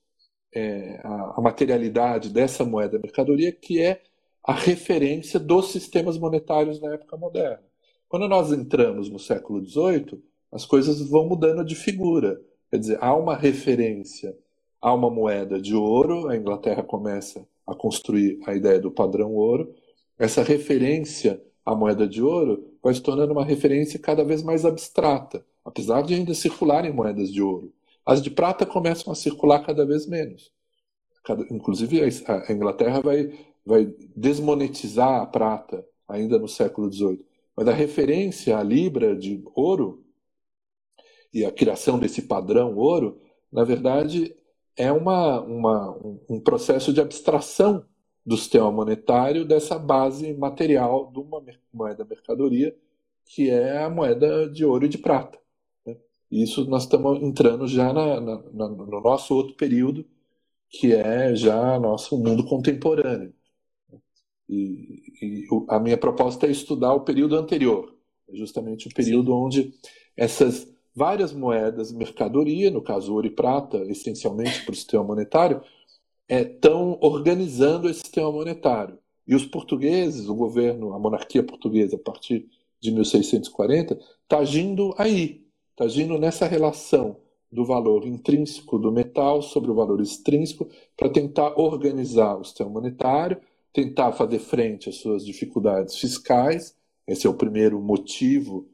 [0.54, 4.02] é, a, a materialidade dessa moeda mercadoria, que é
[4.44, 7.64] a referência dos sistemas monetários na época moderna.
[8.10, 12.42] Quando nós entramos no século XVIII, as coisas vão mudando de figura.
[12.70, 14.36] Quer dizer, há uma referência
[14.82, 19.74] a uma moeda de ouro, a Inglaterra começa a construir a ideia do padrão ouro.
[20.18, 25.46] Essa referência à moeda de ouro vai se tornando uma referência cada vez mais abstrata,
[25.64, 27.72] apesar de ainda circularem moedas de ouro.
[28.06, 30.52] As de prata começam a circular cada vez menos.
[31.24, 33.32] Cada, inclusive, a, Inglaterra vai,
[33.66, 33.86] vai
[34.16, 37.26] desmonetizar a prata ainda no século XVIII.
[37.56, 40.04] Mas a referência à libra de ouro
[41.34, 44.36] e a criação desse padrão ouro, na verdade,
[44.76, 45.98] é uma, uma,
[46.30, 47.86] um processo de abstração
[48.26, 52.76] do sistema monetário dessa base material de uma moeda mercadoria,
[53.26, 55.41] que é a moeda de ouro e de prata.
[56.32, 60.06] Isso nós estamos entrando já na, na, no nosso outro período,
[60.70, 63.34] que é já nosso mundo contemporâneo.
[64.48, 67.94] E, e, a minha proposta é estudar o período anterior,
[68.34, 69.38] justamente o período Sim.
[69.38, 69.74] onde
[70.16, 75.62] essas várias moedas, mercadoria, no caso ouro e prata, essencialmente para o sistema monetário,
[76.30, 78.98] estão é, organizando esse sistema monetário.
[79.28, 85.46] E os portugueses, o governo, a monarquia portuguesa, a partir de 1640, está agindo aí,
[85.72, 87.18] está agindo nessa relação
[87.52, 93.38] do valor intrínseco do metal sobre o valor extrínseco para tentar organizar o sistema monetário,
[93.74, 96.76] tentar fazer frente às suas dificuldades fiscais.
[97.06, 98.68] Esse é o primeiro motivo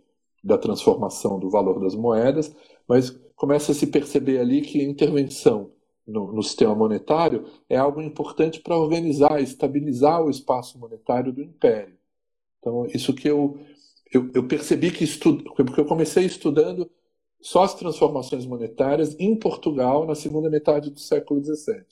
[0.43, 2.55] da transformação do valor das moedas,
[2.87, 5.71] mas começa a se perceber ali que a intervenção
[6.07, 11.97] no, no sistema monetário é algo importante para organizar, estabilizar o espaço monetário do império.
[12.59, 13.59] Então, isso que eu,
[14.11, 16.89] eu, eu percebi que estudo, porque eu comecei estudando
[17.41, 21.85] só as transformações monetárias em Portugal na segunda metade do século XVII.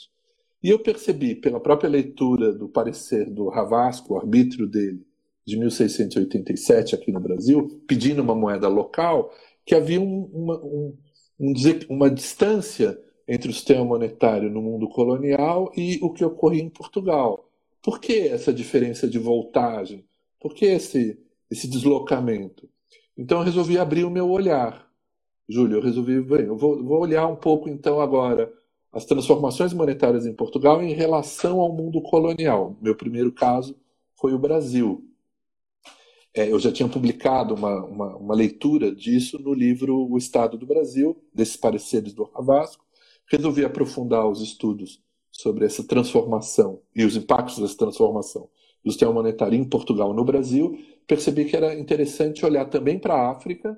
[0.64, 5.06] E eu percebi, pela própria leitura do parecer do Ravasco, o arbítrio dele,
[5.46, 9.32] de 1687 aqui no Brasil, pedindo uma moeda local,
[9.64, 10.98] que havia um, uma, um,
[11.40, 11.54] um,
[11.90, 17.50] uma distância entre o sistema monetário no mundo colonial e o que ocorria em Portugal.
[17.82, 20.04] Por que essa diferença de voltagem?
[20.40, 22.70] Por que esse, esse deslocamento?
[23.18, 24.86] Então eu resolvi abrir o meu olhar
[25.48, 28.52] Júlio, eu resolvi, bem, eu vou, vou olhar um pouco então agora
[28.92, 32.76] as transformações monetárias em Portugal em relação ao mundo colonial.
[32.82, 33.76] Meu primeiro caso
[34.16, 35.04] foi o Brasil.
[36.34, 40.66] É, eu já tinha publicado uma, uma, uma, leitura disso no livro O Estado do
[40.66, 42.84] Brasil, desses pareceres do Ravasco.
[43.30, 48.50] Resolvi aprofundar os estudos sobre essa transformação e os impactos dessa transformação
[48.86, 50.78] do sistema monetário em Portugal e no Brasil.
[51.08, 53.78] Percebi que era interessante olhar também para a África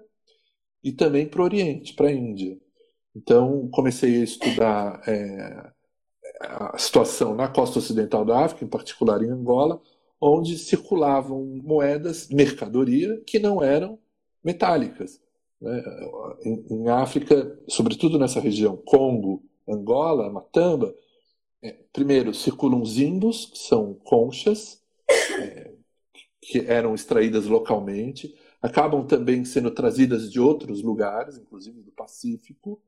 [0.84, 2.60] e também para o Oriente, para a Índia.
[3.15, 5.72] Então, comecei a estudar é,
[6.41, 9.82] a situação na costa ocidental da África, em particular em Angola,
[10.20, 13.98] onde circulavam moedas, mercadoria, que não eram
[14.43, 15.20] metálicas.
[15.60, 15.84] Né?
[16.43, 20.93] Em, em, África, sobretudo nessa região, Congo, Angola, Matamba,
[21.62, 24.77] é, primeiro circulam zimbos, que são conchas,
[25.10, 25.72] é,
[26.41, 32.82] que eram extraídas localmente, acabam também sendo trazidas de outros lugares, inclusive do Pacífico.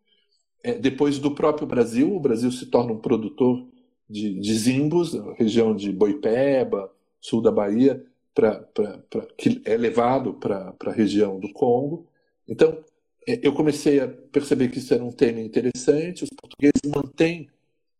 [0.64, 3.68] É, depois do próprio Brasil, o Brasil se torna um produtor
[4.10, 8.04] de, de zimbos, região de Boipeba, sul da Bahia,
[8.34, 12.08] pra, pra, pra que é levado para a região do Congo.
[12.48, 12.84] Então,
[13.28, 16.24] é, eu comecei a perceber que isso era um tema interessante.
[16.24, 17.50] Os portugueses mantêm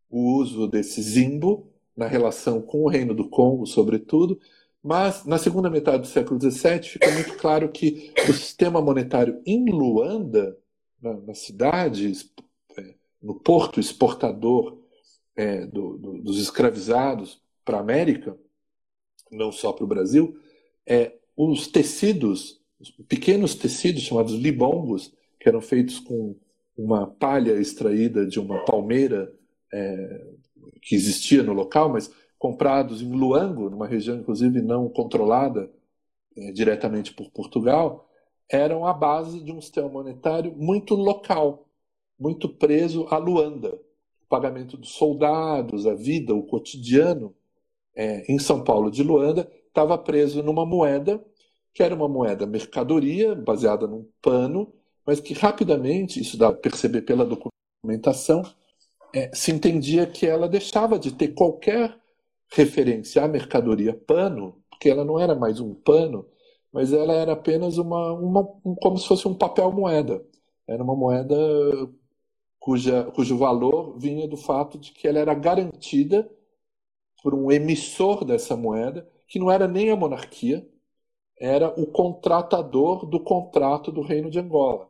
[0.10, 1.68] o uso desse zimbo
[2.00, 4.40] na relação com o Reino do Congo, sobretudo,
[4.82, 9.70] mas na segunda metade do século XVII fica muito claro que o sistema monetário em
[9.70, 10.58] Luanda,
[11.02, 12.14] na, na cidade,
[12.78, 14.80] é, no porto exportador
[15.36, 18.38] é, do, do, dos escravizados para a América,
[19.30, 20.40] não só para o Brasil,
[20.88, 26.38] é, os tecidos, os pequenos tecidos chamados libongos, que eram feitos com
[26.78, 29.34] uma palha extraída de uma palmeira
[29.74, 30.39] é,
[30.82, 35.70] que existia no local, mas comprados em Luango, numa região inclusive não controlada
[36.38, 38.10] é, diretamente por Portugal,
[38.50, 41.68] eram a base de um sistema monetário muito local,
[42.18, 43.74] muito preso a Luanda.
[44.24, 47.36] O pagamento dos soldados, a vida, o cotidiano
[47.96, 51.24] é, em São Paulo de Luanda, estava preso numa moeda
[51.74, 54.74] que era uma moeda mercadoria, baseada num pano,
[55.06, 58.44] mas que rapidamente, isso dá para perceber pela documentação,
[59.14, 61.98] é, se entendia que ela deixava de ter qualquer
[62.52, 66.26] referência à mercadoria pano, porque ela não era mais um pano,
[66.72, 70.24] mas ela era apenas uma, uma um, como se fosse um papel moeda.
[70.68, 71.36] Era uma moeda
[72.60, 76.30] cuja, cujo valor vinha do fato de que ela era garantida
[77.24, 80.68] por um emissor dessa moeda, que não era nem a monarquia,
[81.40, 84.90] era o contratador do contrato do Reino de Angola.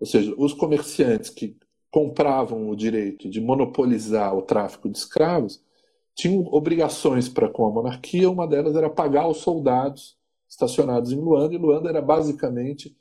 [0.00, 1.56] Ou seja, os comerciantes que
[1.96, 5.64] compravam o direito de monopolizar o tráfico de escravos
[6.14, 10.14] tinham obrigações para com a monarquia, uma delas era pagar os soldados
[10.46, 12.94] estacionados em Luanda, e Luanda era basicamente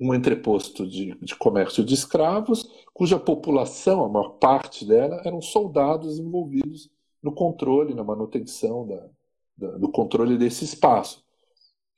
[0.00, 6.18] um entreposto de, de comércio de escravos, cuja população, a maior parte dela, eram soldados
[6.18, 6.90] envolvidos
[7.22, 9.06] no controle, na manutenção da,
[9.54, 11.22] da, do controle desse espaço.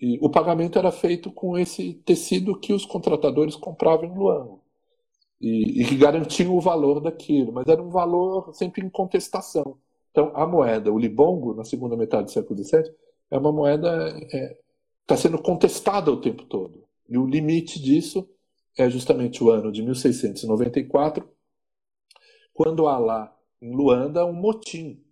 [0.00, 4.61] E o pagamento era feito com esse tecido que os contratadores compravam em Luanda
[5.42, 9.76] e, e que garantiam o valor daquilo, mas era um valor sempre em contestação.
[10.12, 12.94] Então, a moeda, o libongo, na segunda metade do século XVII,
[13.30, 14.58] é uma moeda está é,
[15.06, 16.84] tá sendo contestada o tempo todo.
[17.08, 18.28] E o limite disso
[18.78, 21.28] é justamente o ano de 1694,
[22.54, 25.02] quando há lá em Luanda um motim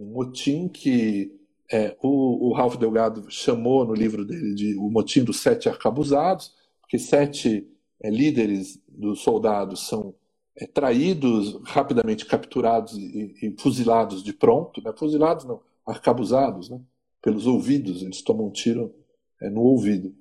[0.00, 1.38] um motim que
[1.70, 6.54] é, o, o, Ralph Delgado chamou no livro dele de o motim dos sete arcabuzados,
[6.80, 7.68] porque sete
[8.02, 10.14] é, líderes dos soldados são
[10.56, 14.92] é, traídos, rapidamente capturados e, e, fuzilados de pronto, né?
[14.96, 16.80] fuzilados não, arcabuzados, né?
[17.22, 18.94] pelos ouvidos, eles tomam um tiro
[19.40, 20.14] é, no ouvido.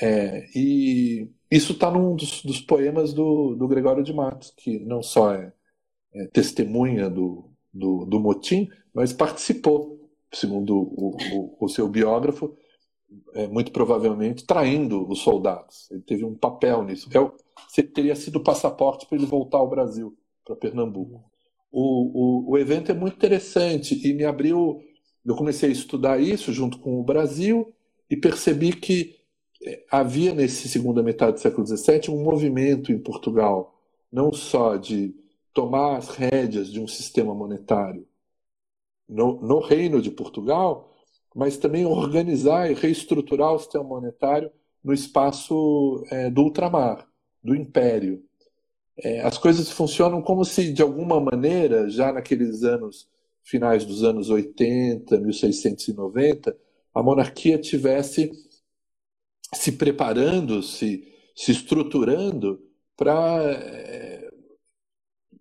[0.00, 5.02] É, e isso está num dos, dos poemas do, do, Gregório de Matos, que não
[5.02, 5.52] só é,
[6.14, 12.56] é testemunha do, do, do motim, mas participou, segundo o, o, o seu biógrafo,
[13.34, 15.90] é, muito provavelmente traindo os soldados.
[15.90, 17.08] Ele teve um papel nisso.
[17.12, 17.18] É,
[17.94, 21.24] teria sido o passaporte para ele voltar ao Brasil, para Pernambuco.
[21.70, 24.82] O, o, o evento é muito interessante e me abriu.
[25.24, 27.74] Eu comecei a estudar isso junto com o Brasil
[28.08, 29.16] e percebi que
[29.64, 33.78] é, havia nesse segunda metade do século XVII um movimento em Portugal,
[34.10, 35.14] não só de
[35.52, 38.06] tomar as rédeas de um sistema monetário
[39.08, 40.94] no, no Reino de Portugal,
[41.34, 44.50] mas também organizar e reestruturar o sistema monetário
[44.82, 47.07] no espaço é, do ultramar,
[47.48, 48.22] do império.
[48.96, 53.08] É, as coisas funcionam como se, de alguma maneira, já naqueles anos,
[53.42, 56.56] finais dos anos 80, 1690,
[56.94, 58.30] a monarquia tivesse
[59.54, 62.60] se preparando, se, se estruturando
[62.96, 64.30] para é,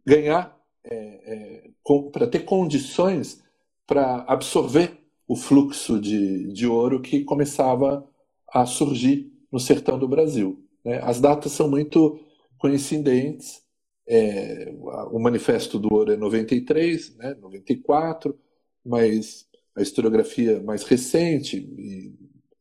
[0.06, 1.70] ganhar é, é,
[2.12, 3.44] para ter condições
[3.86, 8.08] para absorver o fluxo de, de ouro que começava
[8.48, 10.67] a surgir no sertão do Brasil.
[10.88, 11.02] Né?
[11.04, 12.18] As datas são muito
[12.58, 13.62] coincidentes.
[14.08, 14.74] É,
[15.12, 18.40] o Manifesto do Ouro é 93, né, 94,
[18.86, 21.58] mas a historiografia mais recente,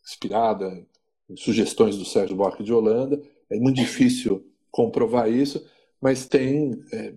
[0.05, 0.85] inspirada
[1.31, 5.65] em sugestões do Sérgio Buarque de Holanda, é muito difícil comprovar isso,
[6.01, 7.15] mas tem é,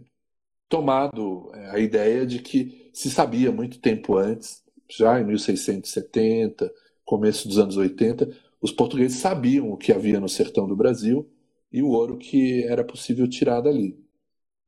[0.69, 6.71] tomado é, a ideia de que se sabia muito tempo antes, já em 1670,
[7.03, 8.29] começo dos anos 80,
[8.61, 11.29] os portugueses sabiam o que havia no sertão do Brasil
[11.71, 13.97] e o ouro que era possível tirar dali.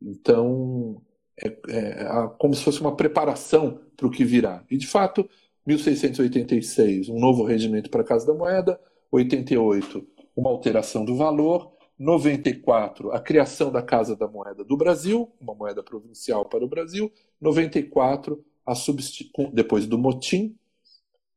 [0.02, 1.02] Então,
[1.38, 4.64] é, é, é como se fosse uma preparação para o que virá.
[4.70, 5.28] E, de fato,
[5.66, 8.80] 1686, um novo regimento para a Casa da Moeda,
[9.12, 15.54] 88, uma alteração do valor, 94, a criação da Casa da Moeda do Brasil, uma
[15.54, 19.52] moeda provincial para o Brasil, 94, a substitu...
[19.54, 20.56] depois do motim,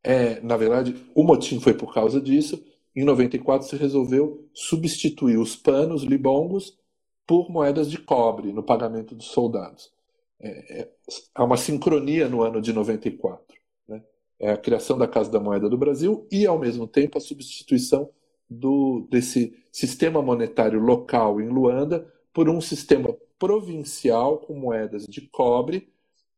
[0.04, 2.62] é, na verdade, o motim foi por causa disso,
[2.94, 6.78] em 94 se resolveu substituir os panos libongos
[7.26, 9.90] por moedas de cobre no pagamento dos soldados.
[10.38, 10.90] É, é,
[11.34, 13.56] há uma sincronia no ano de 94.
[13.88, 14.02] Né?
[14.38, 18.10] É a criação da Casa da Moeda do Brasil e, ao mesmo tempo, a substituição
[18.48, 25.88] do, desse sistema monetário local em Luanda por um sistema provincial com moedas de cobre,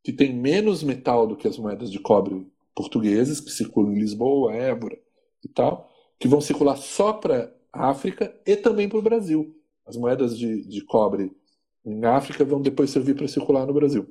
[0.01, 2.47] que tem menos metal do que as moedas de cobre
[2.77, 4.99] portuguesas, que circulam em Lisboa, Évora
[5.43, 9.55] e tal, que vão circular só para a África e também para o Brasil.
[9.83, 11.35] As moedas de, de cobre
[11.83, 14.07] em África vão depois servir para circular no Brasil.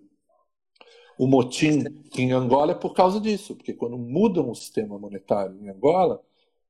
[1.16, 1.84] O motim
[2.18, 6.20] em Angola é por causa disso, porque quando mudam o sistema monetário em Angola,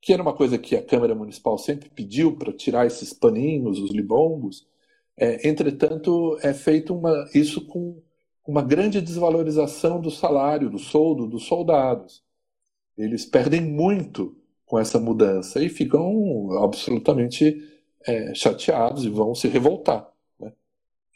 [0.01, 3.91] que era uma coisa que a Câmara Municipal sempre pediu para tirar esses paninhos, os
[3.91, 4.67] libombos,
[5.17, 8.03] é, entretanto, é feito uma, isso com
[8.47, 12.25] uma grande desvalorização do salário, do soldo dos soldados.
[12.97, 17.63] Eles perdem muito com essa mudança e ficam absolutamente
[18.07, 20.11] é, chateados e vão se revoltar.
[20.39, 20.53] Né?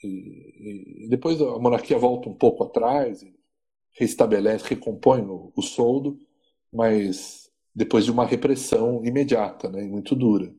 [0.02, 3.24] E, e, depois a monarquia volta um pouco atrás,
[3.92, 6.18] restabelece, recompõe o, o soldo,
[6.72, 10.52] mas depois de uma repressão imediata né, e muito dura.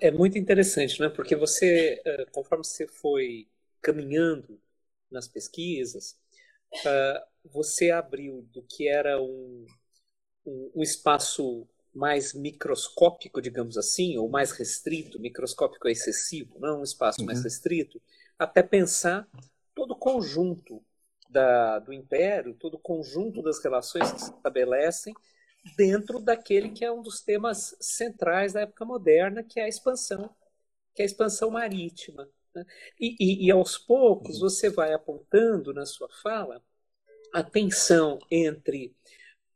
[0.00, 1.08] É muito interessante, né?
[1.08, 3.48] porque você, eh, conforme você foi
[3.82, 4.60] caminhando
[5.14, 6.16] nas pesquisas,
[6.84, 9.66] ah, você abriu do que era um,
[10.46, 17.20] um espaço mais microscópico, digamos assim, ou mais restrito, microscópico é excessivo, não um espaço
[17.20, 17.26] uhum.
[17.26, 18.02] mais restrito,
[18.38, 19.28] até pensar
[19.74, 20.82] todo o conjunto
[21.30, 25.14] da, do império, todo o conjunto das relações que se estabelecem
[25.76, 30.34] dentro daquele que é um dos temas centrais da época moderna, que é a expansão,
[30.94, 32.28] que é a expansão marítima.
[33.00, 36.62] E, e, e aos poucos você vai apontando na sua fala
[37.32, 38.94] a tensão entre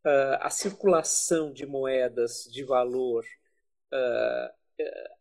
[0.05, 3.25] uh, a circulação de moedas de valor
[3.93, 4.59] uh,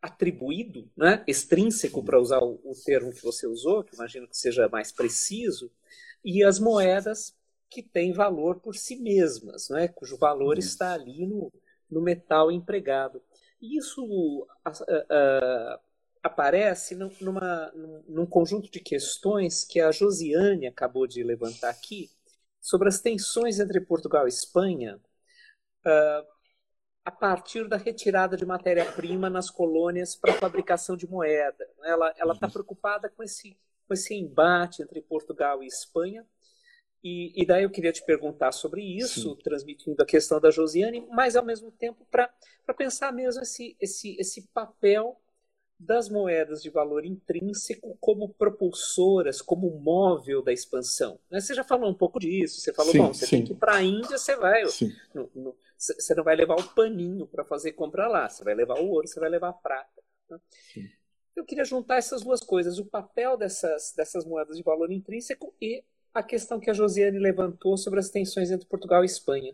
[0.01, 4.69] atribuído, né, extrínseco, para usar o, o, termo que você usou, que imagino que seja
[4.69, 5.71] mais preciso,
[6.23, 7.35] e as moedas
[7.69, 10.59] que têm valor por si mesmas, né, cujo valor uhum.
[10.59, 11.51] está ali no,
[11.89, 13.21] no metal empregado.
[13.59, 14.47] E isso
[16.27, 17.71] aparece numa,
[18.07, 22.09] num conjunto de questões que a Josiane acabou de levantar aqui,
[22.59, 24.99] sobre as tensões entre Portugal e Espanha
[25.85, 26.27] uh,
[27.05, 31.65] a partir da retirada de matéria-prima nas colônias para a fabricação de moeda.
[31.83, 32.51] Ela está uhum.
[32.51, 33.57] preocupada com esse,
[33.87, 36.27] com esse embate entre Portugal e Espanha.
[37.01, 39.41] E, e daí eu queria te perguntar sobre isso, Sim.
[39.41, 42.29] transmitindo a questão da Josiane, mas ao mesmo tempo para
[42.75, 45.17] pensar mesmo esse, esse, esse papel
[45.79, 51.19] das moedas de valor intrínseco como propulsoras, como móvel da expansão.
[51.29, 51.39] Né?
[51.39, 53.37] Você já falou um pouco disso, você falou, sim, bom, você sim.
[53.37, 54.63] tem que ir para a Índia, você vai.
[55.13, 58.79] No, no, você não vai levar o paninho para fazer compra lá, você vai levar
[58.79, 60.01] o ouro, você vai levar a prata.
[60.29, 60.39] Né?
[61.35, 65.83] Eu queria juntar essas duas coisas, o papel dessas, dessas moedas de valor intrínseco e
[66.11, 69.53] a questão que a Josiane levantou sobre as tensões entre Portugal e Espanha.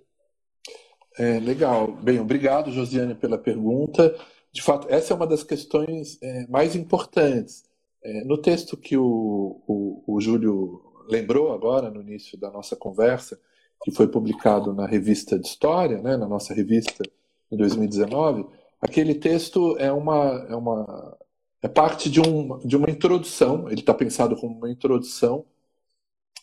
[1.17, 1.91] É, legal.
[1.91, 4.15] Bem, obrigado, Josiane, pela pergunta
[4.53, 7.63] de fato, essa é uma das questões é, mais importantes.
[8.03, 13.39] É, no texto que o, o, o Júlio lembrou agora, no início da nossa conversa,
[13.83, 17.03] que foi publicado na revista de História, né, na nossa revista
[17.51, 18.45] em 2019,
[18.79, 21.17] aquele texto é uma, é uma
[21.61, 25.45] é parte de, um, de uma introdução, ele está pensado como uma introdução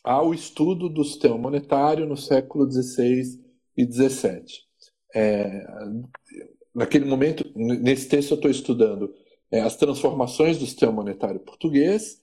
[0.03, 3.39] ao estudo do sistema monetário no século XVI
[3.77, 4.45] e XVII.
[5.15, 5.67] É,
[6.75, 9.15] naquele momento, nesse texto eu estou estudando
[9.51, 12.23] é, as transformações do sistema monetário português,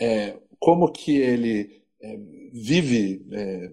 [0.00, 2.18] é, como que ele é,
[2.52, 3.72] vive, é,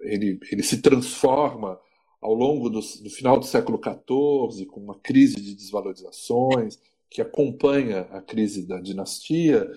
[0.00, 1.78] ele, ele se transforma
[2.20, 6.78] ao longo do, do, final do século XIV, com uma crise de desvalorizações
[7.10, 9.70] que acompanha a crise da dinastia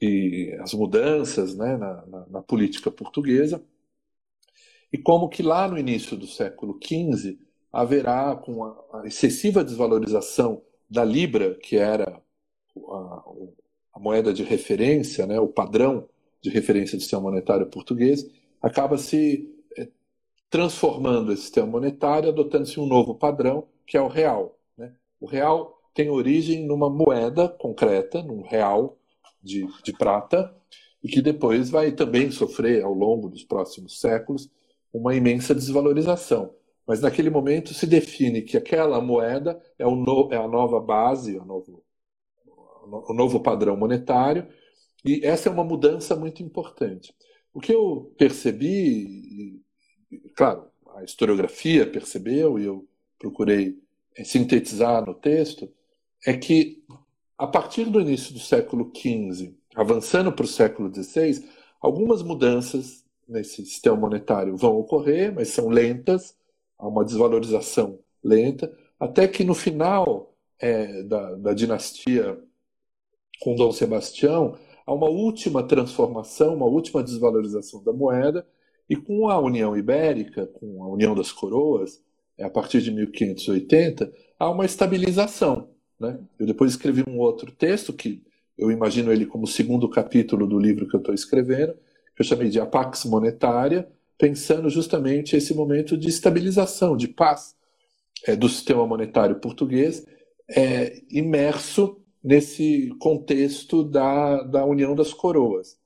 [0.00, 3.62] e as mudanças né, na, na, na política portuguesa,
[4.92, 7.38] e como que lá no início do século XV
[7.72, 12.20] haverá, com a, excessiva desvalorização da libra, que era
[12.76, 13.24] a,
[13.94, 16.08] a moeda de referência, né, o padrão
[16.42, 18.28] de referência do sistema monetário português,
[18.60, 19.48] acaba se
[19.78, 19.88] é,
[20.50, 24.58] transformando esse sistema monetário, adotando-se um novo padrão, que é o real.
[24.76, 24.92] Né?
[25.20, 28.98] O real tem origem numa moeda concreta, num real
[29.42, 30.54] de, de prata,
[31.02, 34.50] e que depois vai também sofrer, ao longo dos próximos séculos,
[34.92, 36.54] uma imensa desvalorização.
[36.86, 41.44] Mas naquele momento se define que aquela moeda é, no, é a nova base, o
[41.44, 41.82] novo,
[43.08, 44.48] o novo padrão monetário,
[45.04, 47.14] e essa é uma mudança muito importante.
[47.54, 49.62] O que eu percebi,
[50.34, 52.86] claro, a historiografia percebeu e eu
[53.18, 53.78] procurei
[54.16, 55.70] eh, sintetizar no texto,
[56.26, 56.82] é que
[57.36, 61.44] a partir do início do século XV, avançando para o século XVI,
[61.80, 66.36] algumas mudanças nesse sistema monetário vão ocorrer, mas são lentas,
[66.82, 72.38] há uma desvalorização lenta, até que no final é, da, da dinastia
[73.40, 78.46] com Dom Sebastião, há uma última transformação, uma última desvalorização da moeda,
[78.90, 82.02] e com a União Ibérica, com a União das Coroas,
[82.36, 85.70] é, a partir de 1580, há uma estabilização.
[85.98, 86.18] Né?
[86.38, 88.22] Eu depois escrevi um outro texto, que
[88.58, 91.74] eu imagino ele como o segundo capítulo do livro que eu estou escrevendo,
[92.14, 93.88] que eu chamei de A Pax Monetária,
[94.22, 97.56] pensando justamente esse momento de estabilização, de paz
[98.24, 100.06] é, do sistema monetário português,
[100.48, 105.76] é, imerso nesse contexto da, da União das Coroas.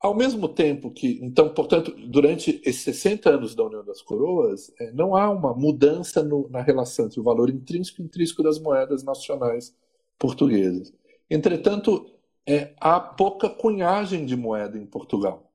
[0.00, 4.90] Ao mesmo tempo que, então, portanto, durante esses 60 anos da União das Coroas, é,
[4.92, 9.04] não há uma mudança no, na relação entre o valor intrínseco e intrínseco das moedas
[9.04, 9.76] nacionais
[10.18, 10.94] portuguesas.
[11.28, 12.10] Entretanto,
[12.46, 15.47] é, há pouca cunhagem de moeda em Portugal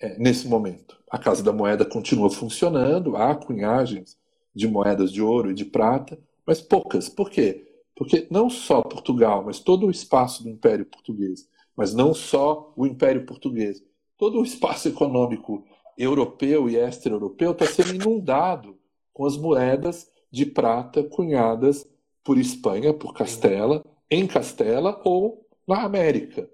[0.00, 0.98] é, nesse momento.
[1.10, 4.16] A Casa da Moeda continua funcionando, há cunhagens
[4.54, 7.08] de moedas de ouro e de prata, mas poucas.
[7.08, 7.66] Por quê?
[7.94, 12.86] Porque não só Portugal, mas todo o espaço do Império Português, mas não só o
[12.86, 13.82] Império Português,
[14.16, 15.64] todo o espaço econômico
[15.96, 18.78] europeu e extra-europeu está sendo inundado
[19.12, 21.86] com as moedas de prata cunhadas
[22.24, 26.48] por Espanha, por Castela, em Castela ou na América,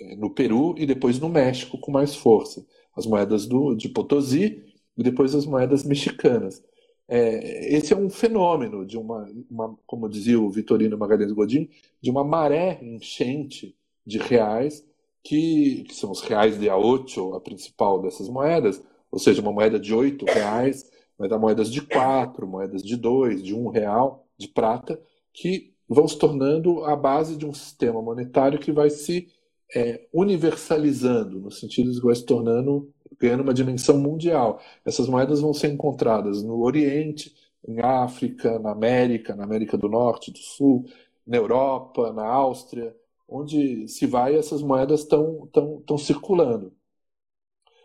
[0.00, 2.66] é, no Peru e depois no México com mais força.
[2.98, 4.64] As moedas do, de Potosí
[4.96, 6.62] e depois as moedas mexicanas.
[7.06, 11.70] É, esse é um fenômeno de uma, uma, como dizia o Vitorino Magalhães Godin,
[12.02, 13.74] de uma maré enchente
[14.04, 14.84] de reais,
[15.22, 19.52] que, que são os reais de a ocho, a principal dessas moedas, ou seja, uma
[19.52, 24.26] moeda de oito reais, mas há moedas de quatro, moedas de dois, de um real,
[24.36, 25.00] de prata,
[25.32, 29.28] que vão se tornando a base de um sistema monetário que vai se
[29.74, 34.60] é, universalizando, no sentido de que vai se tornando ganhando uma dimensão mundial.
[34.84, 37.34] Essas moedas vão ser encontradas no Oriente,
[37.66, 40.84] em África, na América, na América do Norte, do Sul,
[41.26, 42.94] na Europa, na Áustria,
[43.28, 46.72] onde se vai essas moedas estão tão, tão circulando.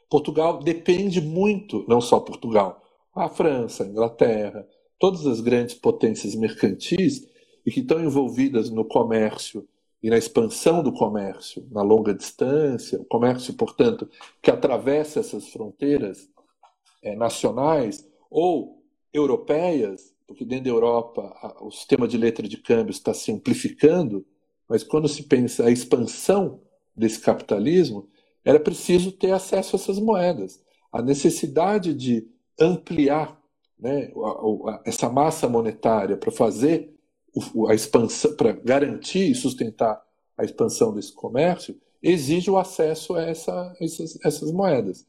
[0.09, 2.81] Portugal depende muito, não só Portugal,
[3.15, 4.67] a França, a Inglaterra,
[4.99, 7.27] todas as grandes potências mercantis
[7.65, 9.67] e que estão envolvidas no comércio
[10.03, 14.09] e na expansão do comércio na longa distância, o comércio, portanto,
[14.41, 16.29] que atravessa essas fronteiras
[17.01, 18.83] é, nacionais ou
[19.13, 24.25] europeias, porque dentro da Europa a, o sistema de letra de câmbio está se amplificando,
[24.67, 26.59] mas quando se pensa a expansão
[26.93, 28.09] desse capitalismo,
[28.43, 30.61] era preciso ter acesso a essas moedas.
[30.91, 32.27] A necessidade de
[32.59, 33.41] ampliar
[33.79, 34.11] né,
[34.85, 36.92] essa massa monetária para fazer
[37.69, 40.01] a expansão, para garantir e sustentar
[40.37, 45.07] a expansão desse comércio, exige o acesso a essa, essas, essas moedas.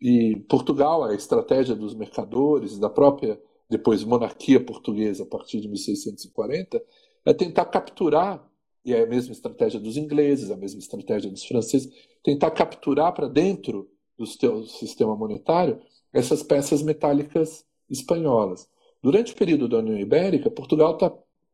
[0.00, 6.82] E Portugal, a estratégia dos mercadores, da própria, depois, monarquia portuguesa, a partir de 1640,
[7.26, 8.48] é tentar capturar,
[8.82, 11.92] e é a mesma estratégia dos ingleses, a mesma estratégia dos franceses,
[12.24, 15.80] tentar capturar para dentro do seu sistema monetário
[16.12, 18.66] essas peças metálicas espanholas.
[19.02, 21.12] Durante o período da União Ibérica, Portugal está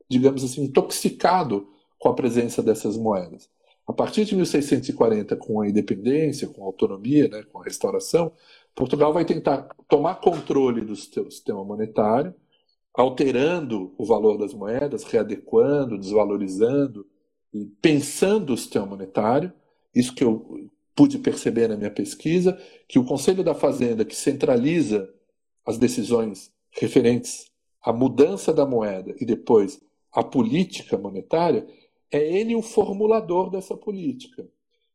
[0.08, 3.48] digamos assim, intoxicado com a presença dessas moedas.
[3.86, 8.32] A partir de 1640, com a independência, com a autonomia, né, com a restauração,
[8.74, 12.34] Portugal vai tentar tomar controle do sistema monetário,
[12.92, 17.06] alterando o valor das moedas, readequando, desvalorizando
[17.52, 19.52] e pensando o sistema monetário
[19.96, 25.08] isso que eu pude perceber na minha pesquisa, que o Conselho da Fazenda, que centraliza
[25.64, 27.50] as decisões referentes
[27.82, 29.80] à mudança da moeda e depois
[30.16, 31.66] à política monetária,
[32.10, 34.48] é ele o formulador dessa política.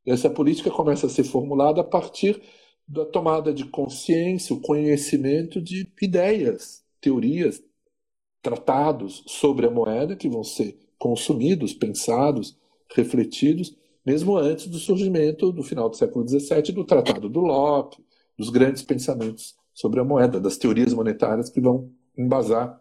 [0.03, 2.41] Essa política começa a ser formulada a partir
[2.87, 7.61] da tomada de consciência, o conhecimento de ideias, teorias,
[8.41, 12.57] tratados sobre a moeda que vão ser consumidos, pensados,
[12.89, 18.03] refletidos, mesmo antes do surgimento do final do século XVII do Tratado do Locke,
[18.35, 22.80] dos grandes pensamentos sobre a moeda, das teorias monetárias que vão embasar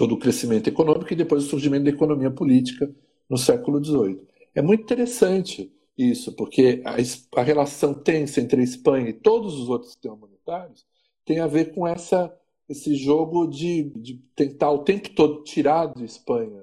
[0.00, 2.90] todo o crescimento econômico e depois o surgimento da economia política
[3.28, 4.18] no século XVIII.
[4.54, 6.96] É muito interessante isso, porque a,
[7.38, 10.86] a relação tensa entre a Espanha e todos os outros sistemas monetários
[11.22, 12.34] tem a ver com essa,
[12.66, 16.62] esse jogo de, de tentar o tempo todo tirar de Espanha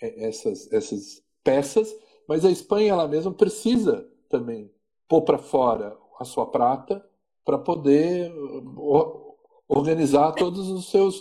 [0.00, 1.94] é, essas, essas peças,
[2.26, 4.70] mas a Espanha ela mesma precisa também
[5.06, 7.04] pôr para fora a sua prata
[7.44, 8.32] para poder
[9.68, 10.66] organizar todas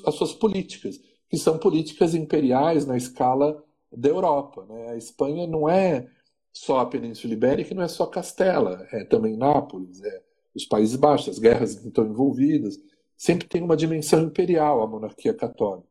[0.06, 4.66] as suas políticas, que são políticas imperiais na escala da Europa.
[4.68, 4.90] Né?
[4.90, 6.08] A Espanha não é
[6.52, 10.22] só a Península Ibérica, não é só Castela, é também Nápoles, é
[10.56, 12.80] os Países Baixos, as guerras que estão envolvidas.
[13.16, 15.88] Sempre tem uma dimensão imperial a monarquia católica.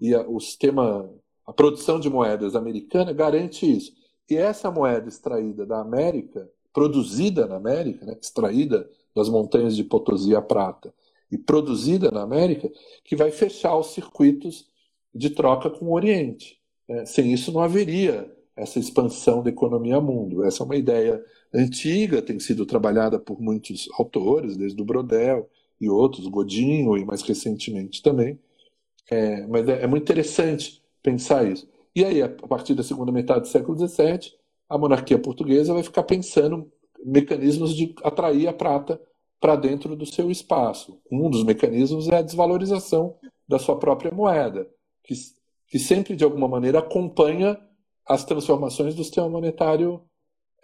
[0.00, 1.10] E a, o sistema,
[1.44, 3.92] a produção de moedas americana garante isso.
[4.30, 10.34] E essa moeda extraída da América, produzida na América, né, extraída das montanhas de Potosí
[10.34, 10.94] a prata,
[11.30, 12.70] e produzida na América,
[13.02, 14.68] que vai fechar os circuitos
[15.16, 16.58] de troca com o Oriente.
[16.88, 20.44] É, sem isso não haveria essa expansão da economia mundo.
[20.44, 25.48] Essa é uma ideia antiga, tem sido trabalhada por muitos autores, desde o Brodel
[25.80, 28.38] e outros, Godinho e mais recentemente também.
[29.10, 31.68] É, mas é, é, muito interessante pensar isso.
[31.94, 34.32] E aí, a partir da segunda metade do século XVII,
[34.68, 36.70] a monarquia portuguesa vai ficar pensando
[37.04, 39.00] mecanismos de atrair a prata
[39.40, 40.98] para dentro do seu espaço.
[41.10, 44.68] Um dos mecanismos é a desvalorização da sua própria moeda,
[45.06, 45.14] que,
[45.68, 47.58] que sempre, de alguma maneira, acompanha
[48.06, 50.02] as transformações do sistema monetário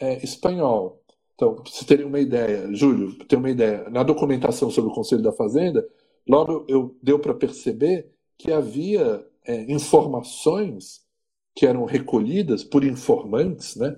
[0.01, 1.03] é, espanhol.
[1.35, 5.23] Então, para você terem uma ideia, Júlio, ter uma ideia, na documentação sobre o Conselho
[5.23, 5.87] da Fazenda,
[6.29, 11.03] logo eu deu para perceber que havia é, informações
[11.55, 13.95] que eram recolhidas por informantes, né,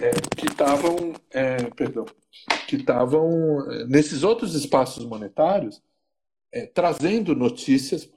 [0.00, 2.06] é, que estavam, é, perdão,
[2.66, 5.82] que estavam é, nesses outros espaços monetários
[6.52, 8.08] é, trazendo notícias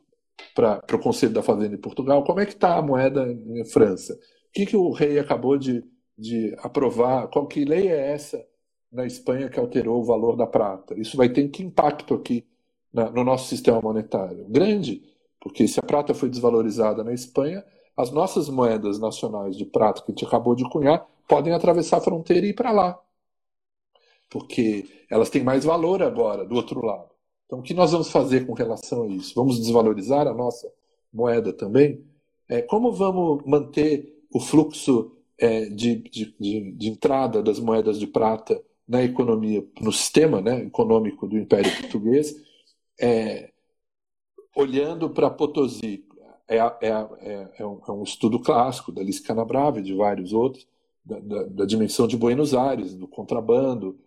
[0.54, 2.24] para o Conselho da Fazenda em Portugal.
[2.24, 4.18] Como é que está a moeda em França?
[4.58, 5.84] que, que o rei acabou de,
[6.18, 7.28] de aprovar?
[7.28, 8.44] Qual que lei é essa
[8.92, 11.00] na Espanha que alterou o valor da prata?
[11.00, 12.44] Isso vai ter que impacto aqui
[12.92, 14.46] na, no nosso sistema monetário?
[14.50, 15.04] Grande,
[15.40, 17.64] porque se a prata foi desvalorizada na Espanha,
[17.96, 22.02] as nossas moedas nacionais de prata que a gente acabou de cunhar podem atravessar a
[22.02, 23.00] fronteira e ir para lá.
[24.30, 27.10] Porque elas têm mais valor agora, do outro lado.
[27.48, 29.34] Então, o que nós vamos fazer com relação a isso?
[29.34, 30.70] Vamos desvalorizar a nossa
[31.12, 32.06] moeda também?
[32.48, 36.36] É, como vamos manter o fluxo é, de, de,
[36.72, 42.36] de, entrada das moedas de prata na economia, no sistema né, econômico do Império Português,
[43.00, 43.52] é,
[44.56, 46.04] olhando para Potosí.
[46.50, 50.32] É, é, é, é, um, é, um, estudo clássico da Alice Canabrava e de vários
[50.32, 50.66] outros,
[51.04, 54.07] da, da, da, dimensão de Buenos Aires, do contrabando, é,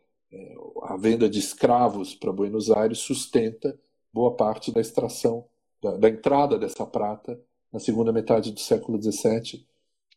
[0.82, 3.78] a venda de escravos para Buenos Aires sustenta
[4.12, 5.44] boa parte da extração,
[5.82, 7.40] da, da entrada dessa prata
[7.72, 9.64] na segunda metade do século XVII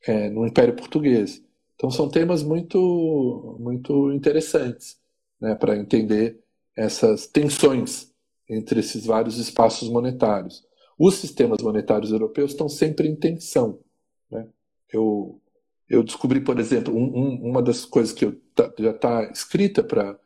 [0.05, 1.43] é, no Império Português.
[1.75, 4.99] Então são temas muito, muito interessantes
[5.39, 6.39] né, para entender
[6.75, 8.11] essas tensões
[8.49, 10.65] entre esses vários espaços monetários.
[10.97, 13.79] Os sistemas monetários europeus estão sempre em tensão.
[14.29, 14.47] Né?
[14.91, 15.39] Eu,
[15.93, 18.25] eu descobri, por exemplo, um, um, uma das coisas que
[18.55, 20.17] tá, já está escrita para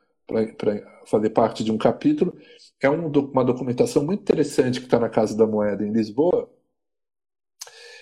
[1.06, 2.38] fazer parte de um capítulo
[2.82, 6.50] é um, uma documentação muito interessante que está na Casa da Moeda em Lisboa,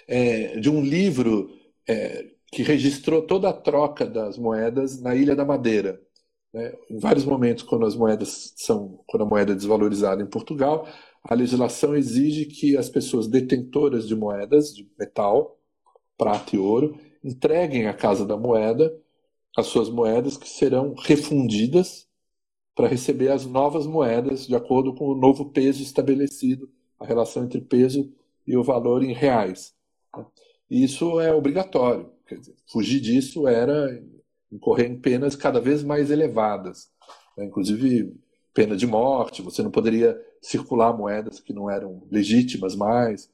[0.07, 1.49] é, de um livro
[1.88, 5.99] é, que registrou toda a troca das moedas na Ilha da Madeira.
[6.53, 6.74] Né?
[6.89, 10.88] Em vários momentos, quando as moedas são, quando a moeda é desvalorizada em Portugal,
[11.24, 15.57] a legislação exige que as pessoas detentoras de moedas de metal,
[16.16, 18.95] prata e ouro, entreguem à Casa da Moeda
[19.57, 22.07] as suas moedas que serão refundidas
[22.76, 26.69] para receber as novas moedas de acordo com o novo peso estabelecido,
[26.99, 28.11] a relação entre peso
[28.45, 29.73] e o valor em reais.
[30.15, 30.26] Né?
[30.69, 32.11] isso é obrigatório.
[32.30, 34.01] Dizer, fugir disso era
[34.51, 36.91] incorrer em penas cada vez mais elevadas,
[37.38, 37.45] né?
[37.45, 38.13] inclusive
[38.53, 43.30] pena de morte, você não poderia circular moedas que não eram legítimas mais.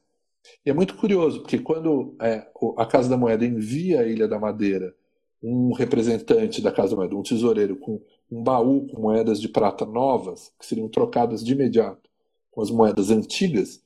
[0.66, 4.39] E é muito curioso, porque quando é, a Casa da Moeda envia a Ilha da
[4.39, 4.96] Madeira
[5.42, 10.54] um representante da Casa Moeda, um tesoureiro com um baú com moedas de prata novas,
[10.60, 12.10] que seriam trocadas de imediato
[12.52, 13.84] com as moedas antigas,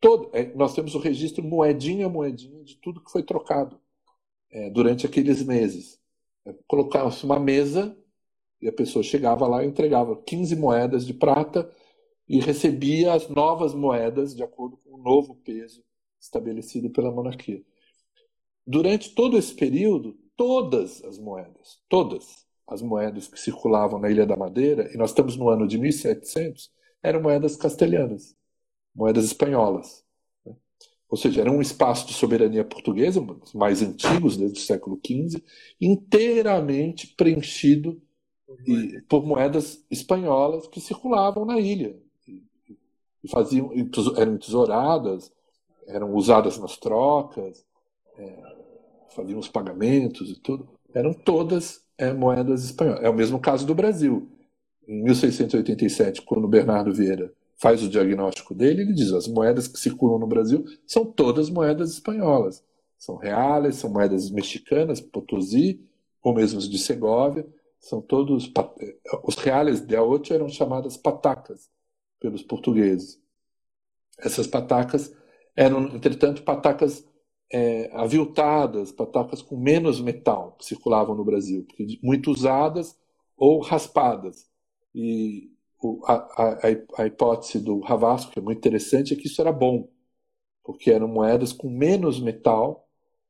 [0.00, 3.78] todo, é, nós temos o registro moedinha a moedinha de tudo que foi trocado
[4.50, 6.00] é, durante aqueles meses.
[6.46, 7.96] É, Colocava-se uma mesa
[8.62, 11.70] e a pessoa chegava lá e entregava 15 moedas de prata
[12.30, 15.82] e recebia as novas moedas de acordo com o novo peso
[16.20, 17.60] estabelecido pela monarquia.
[18.64, 24.36] Durante todo esse período, todas as moedas, todas as moedas que circulavam na Ilha da
[24.36, 26.70] Madeira, e nós estamos no ano de 1700,
[27.02, 28.36] eram moedas castelhanas,
[28.94, 30.04] moedas espanholas.
[30.46, 30.54] Né?
[31.08, 35.42] Ou seja, era um espaço de soberania portuguesa, os mais antigos, desde o século XV,
[35.80, 38.00] inteiramente preenchido
[39.08, 42.00] por moedas espanholas que circulavam na ilha.
[43.22, 43.70] E faziam,
[44.16, 45.30] eram tesouradas,
[45.86, 47.64] eram usadas nas trocas,
[48.16, 48.42] é,
[49.14, 50.68] faziam os pagamentos e tudo.
[50.94, 53.04] Eram todas é, moedas espanholas.
[53.04, 54.28] É o mesmo caso do Brasil.
[54.86, 60.18] Em 1687, quando Bernardo Vieira faz o diagnóstico dele, ele diz: as moedas que circulam
[60.18, 62.64] no Brasil são todas moedas espanholas.
[62.98, 65.80] São reais, são moedas mexicanas, Potosí,
[66.22, 67.46] ou mesmo de Segóvia.
[67.78, 68.52] São todos.
[69.24, 71.70] Os reais de Aote eram chamadas patacas
[72.20, 73.20] pelos portugueses.
[74.18, 75.12] Essas patacas
[75.56, 77.04] eram, entretanto, patacas
[77.52, 81.66] é, aviltadas, patacas com menos metal que circulavam no Brasil,
[82.02, 82.96] muito usadas
[83.36, 84.48] ou raspadas.
[84.94, 85.50] E
[86.04, 86.58] a, a,
[86.98, 89.88] a, hipótese do Ravasco, que é muito interessante, é que isso era bom,
[90.62, 92.86] porque eram moedas com menos metal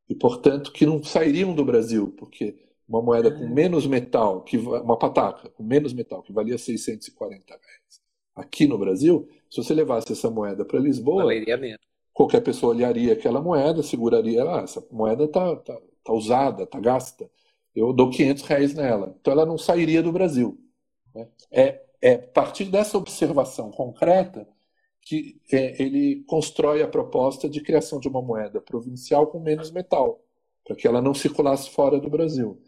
[0.08, 4.98] e, portanto, que não sairiam do Brasil, porque uma moeda com menos metal, que uma
[4.98, 8.02] pataca com menos metal, que valia 640 reais,
[8.40, 11.24] aqui no Brasil, se você levasse essa moeda para Lisboa,
[12.12, 17.30] qualquer pessoa olharia aquela moeda, seguraria, ah, essa moeda está tá, tá usada, está gasta,
[17.74, 19.16] eu dou 500 reais nela.
[19.20, 20.58] Então ela não sairia do Brasil.
[21.14, 21.28] Né?
[21.50, 24.46] É, é a partir dessa observação concreta
[25.00, 30.22] que é, ele constrói a proposta de criação de uma moeda provincial com menos metal,
[30.64, 32.60] para que ela não circulasse fora do Brasil.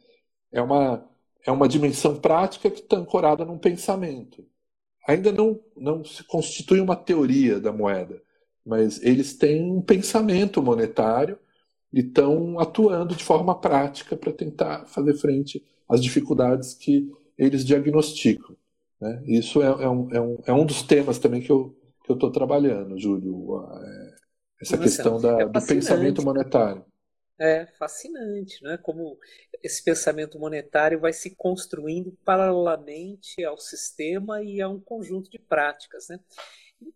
[0.51, 1.09] É uma,
[1.47, 4.47] é uma dimensão prática que está ancorada num pensamento.
[5.07, 8.21] Ainda não, não se constitui uma teoria da moeda,
[8.65, 11.39] mas eles têm um pensamento monetário
[11.93, 18.57] e estão atuando de forma prática para tentar fazer frente às dificuldades que eles diagnosticam.
[19.01, 19.23] Né?
[19.27, 21.75] Isso é, é, um, é, um, é um dos temas também que eu
[22.05, 24.15] que eu estou trabalhando, Júlio, é,
[24.61, 26.85] essa Nossa, questão da, é do pensamento monetário.
[27.39, 28.77] É fascinante, né?
[28.77, 29.19] Como
[29.63, 36.09] esse pensamento monetário vai se construindo paralelamente ao sistema e a um conjunto de práticas,
[36.09, 36.21] né?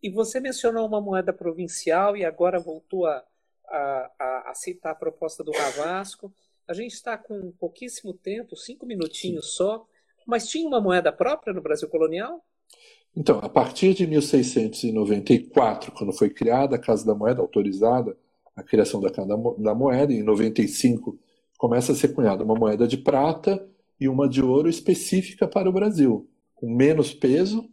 [0.02, 3.24] E você mencionou uma moeda provincial e agora voltou a,
[3.68, 6.32] a, a aceitar a proposta do Ravasco.
[6.68, 9.86] A gente está com pouquíssimo tempo, cinco minutinhos só,
[10.26, 12.44] mas tinha uma moeda própria no Brasil colonial?
[13.16, 18.16] Então, a partir de 1694, quando foi criada a Casa da Moeda, autorizada
[18.56, 21.18] a criação da da Moeda, em 95
[21.58, 23.66] começa a ser cunhada uma moeda de prata
[24.00, 27.68] e uma de ouro específica para o Brasil, com menos peso,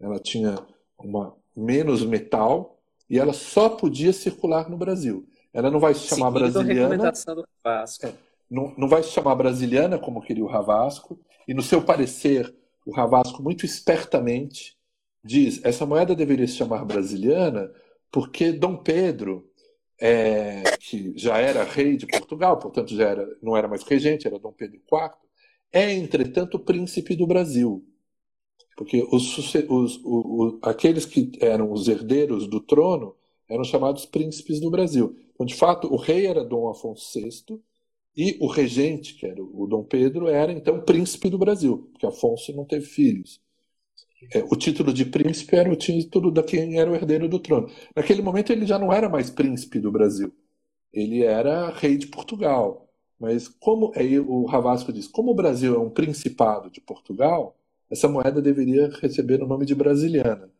[0.00, 0.56] ela tinha
[0.98, 2.78] uma menos metal
[3.10, 5.26] e ela só podia circular no Brasil.
[5.52, 7.12] Ela não vai se chamar Seguindo brasiliana.
[8.04, 8.12] É,
[8.50, 12.54] não, não vai se chamar brasiliana, como queria o Ravasco, e no seu parecer,
[12.86, 14.76] o Ravasco, muito espertamente,
[15.24, 17.70] diz: essa moeda deveria se chamar brasiliana
[18.10, 19.47] porque Dom Pedro,
[20.00, 24.38] é, que já era rei de Portugal, portanto já era, não era mais regente, era
[24.38, 25.10] Dom Pedro IV,
[25.72, 27.84] é, entretanto, príncipe do Brasil.
[28.76, 30.00] Porque os, os,
[30.62, 33.16] aqueles que eram os herdeiros do trono
[33.48, 35.16] eram chamados príncipes do Brasil.
[35.34, 37.60] Então, de fato, o rei era Dom Afonso VI
[38.16, 42.52] e o regente, que era o Dom Pedro, era então príncipe do Brasil, porque Afonso
[42.54, 43.40] não teve filhos.
[44.34, 47.70] É, o título de príncipe era o título da quem era o herdeiro do trono.
[47.94, 50.32] Naquele momento ele já não era mais príncipe do Brasil,
[50.92, 52.88] ele era rei de Portugal.
[53.18, 57.56] Mas como aí o Ravasco diz, como o Brasil é um principado de Portugal,
[57.90, 60.50] essa moeda deveria receber o nome de brasiliana.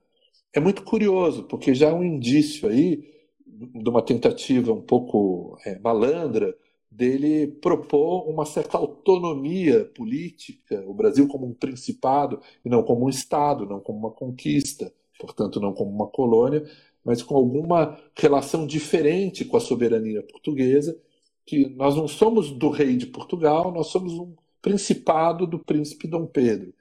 [0.52, 3.04] É muito curioso, porque já há um indício aí
[3.46, 6.54] de uma tentativa um pouco é, malandra
[6.98, 13.08] dele propor uma certa autonomia política, o Brasil como um principado e não como um
[13.08, 16.68] Estado, não como uma conquista, portanto, não como uma colônia,
[17.04, 20.98] mas com alguma relação diferente com a soberania portuguesa,
[21.46, 26.26] que nós não somos do rei de Portugal, nós somos um principado do príncipe Dom
[26.26, 26.74] Pedro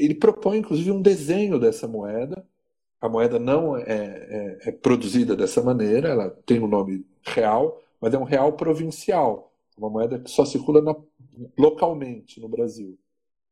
[0.00, 2.44] ele propõe inclusive um desenho dessa moeda.
[3.00, 7.80] A moeda não é, é, é produzida dessa maneira, ela tem o um nome real,
[8.00, 9.49] mas é um real provincial,
[9.80, 10.94] uma moeda que só circula na,
[11.58, 12.98] localmente no Brasil.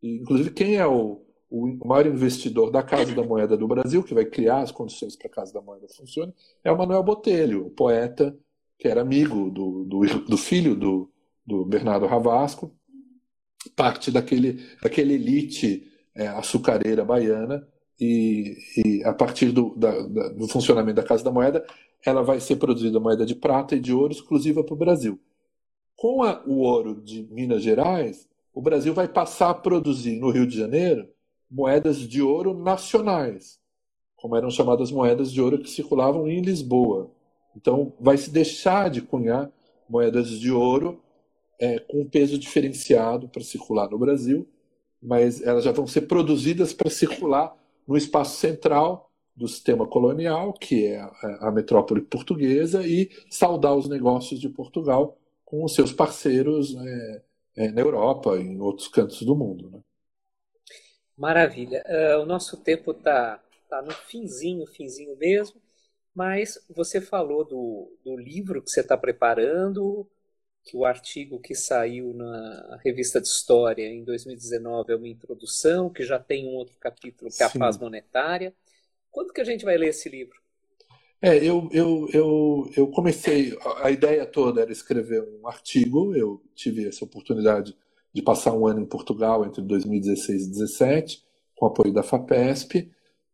[0.03, 4.15] E, inclusive, quem é o, o maior investidor da Casa da Moeda do Brasil, que
[4.15, 7.71] vai criar as condições para a Casa da Moeda funcionar, é o Manuel Botelho, o
[7.71, 8.37] poeta
[8.79, 11.11] que era amigo do, do, do filho do,
[11.45, 12.73] do Bernardo Ravasco,
[13.75, 17.67] parte daquele, daquele elite é, açucareira baiana,
[18.01, 21.67] e, e a partir do, da, da, do funcionamento da Casa da Moeda,
[22.07, 25.19] ela vai ser produzida moeda de prata e de ouro exclusiva para o Brasil.
[25.99, 30.47] Com a, o ouro de Minas Gerais, o Brasil vai passar a produzir no Rio
[30.47, 31.09] de Janeiro
[31.51, 33.59] moedas de ouro nacionais,
[34.15, 37.11] como eram chamadas moedas de ouro que circulavam em Lisboa.
[37.57, 39.51] Então, vai se deixar de cunhar
[39.91, 41.03] moedas de ouro
[41.59, 44.47] é, com um peso diferenciado para circular no Brasil,
[45.03, 47.57] mas elas já vão ser produzidas para circular
[47.89, 53.89] no espaço central do sistema colonial, que é a, a metrópole portuguesa, e saudar os
[53.89, 55.18] negócios de Portugal
[55.49, 57.23] com os seus parceiros é,
[57.57, 59.71] é, na Europa e em outros cantos do mundo.
[59.71, 59.81] Né?
[61.17, 61.83] Maravilha.
[61.87, 65.59] Uh, o nosso tempo está tá no finzinho, finzinho mesmo,
[66.15, 70.07] mas você falou do, do livro que você está preparando,
[70.65, 76.05] que o artigo que saiu na revista de História em 2019 é uma introdução, que
[76.05, 77.59] já tem um outro capítulo que é a Sim.
[77.59, 78.55] paz monetária.
[79.11, 80.39] Quando que a gente vai ler esse livro?
[81.21, 86.87] É, eu, eu, eu, eu comecei, a ideia toda era escrever um artigo, eu tive
[86.87, 87.77] essa oportunidade
[88.13, 91.25] de passar um ano em Portugal entre 2016 e 2017,
[91.57, 92.91] com apoio da FAPESP,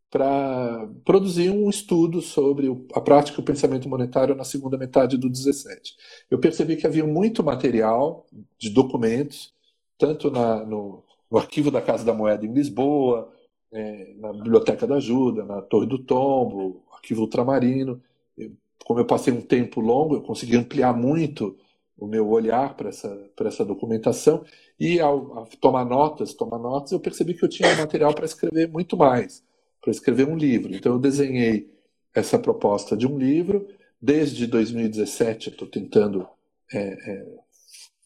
[0.09, 5.29] para produzir um estudo sobre a prática e o pensamento monetário na segunda metade do
[5.29, 5.95] 17.
[6.31, 8.25] Eu percebi que havia muito material
[8.57, 9.53] de documentos,
[9.97, 13.31] tanto na, no, no, arquivo da Casa da Moeda em Lisboa,
[13.71, 18.01] é, na Biblioteca da Ajuda, na Torre do Tombo, arquivo ultramarino.
[18.37, 18.51] Eu,
[18.85, 21.57] como eu passei um tempo longo, eu consegui ampliar muito
[21.97, 24.43] o meu olhar para essa, essa documentação
[24.79, 28.67] e ao, ao, tomar notas, tomar notas, eu percebi que eu tinha material para escrever
[28.67, 29.43] muito mais,
[29.81, 30.75] para escrever um livro.
[30.75, 31.73] Então eu desenhei
[32.13, 33.67] essa proposta de um livro.
[34.01, 36.27] Desde 2017 eu estou tentando
[36.73, 37.25] é, é,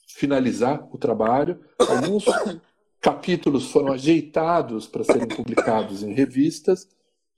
[0.07, 1.60] finalizar o trabalho.
[1.80, 2.26] Alguns
[3.00, 6.88] capítulos foram ajeitados para serem publicados em revistas.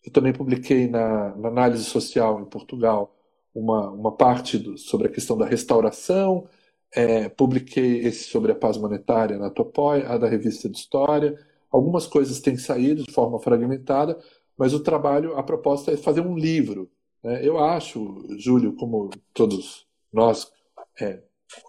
[0.03, 3.16] Eu também publiquei na, na análise social em Portugal
[3.53, 6.47] uma, uma parte do, sobre a questão da restauração,
[6.93, 11.38] é, publiquei esse sobre a paz monetária na Topoi, a da revista de História.
[11.70, 14.20] Algumas coisas têm saído de forma fragmentada,
[14.57, 16.89] mas o trabalho, a proposta é fazer um livro.
[17.24, 17.45] Né?
[17.47, 20.51] Eu acho, Júlio, como todos nós
[20.99, 21.22] é,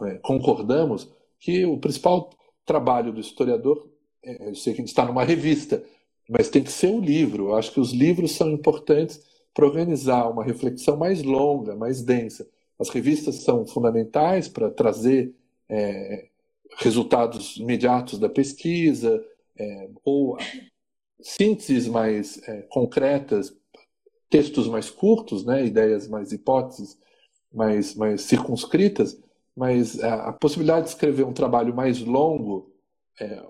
[0.03, 2.31] é, concordamos, que o principal
[2.65, 3.89] trabalho do historiador,
[4.23, 5.83] é, eu sei que a gente está numa revista,
[6.29, 7.49] mas tem que ser um livro.
[7.49, 9.21] Eu acho que os livros são importantes
[9.53, 12.49] para organizar uma reflexão mais longa, mais densa.
[12.79, 15.35] As revistas são fundamentais para trazer
[15.69, 16.29] é,
[16.79, 19.25] resultados imediatos da pesquisa
[19.59, 20.39] é, ou
[21.21, 23.55] sínteses mais é, concretas,
[24.31, 26.99] textos mais curtos, né, ideias mais hipóteses
[27.53, 29.19] mais, mais circunscritas,
[29.57, 32.73] mas a, a possibilidade de escrever um trabalho mais longo,
[33.21, 33.43] é,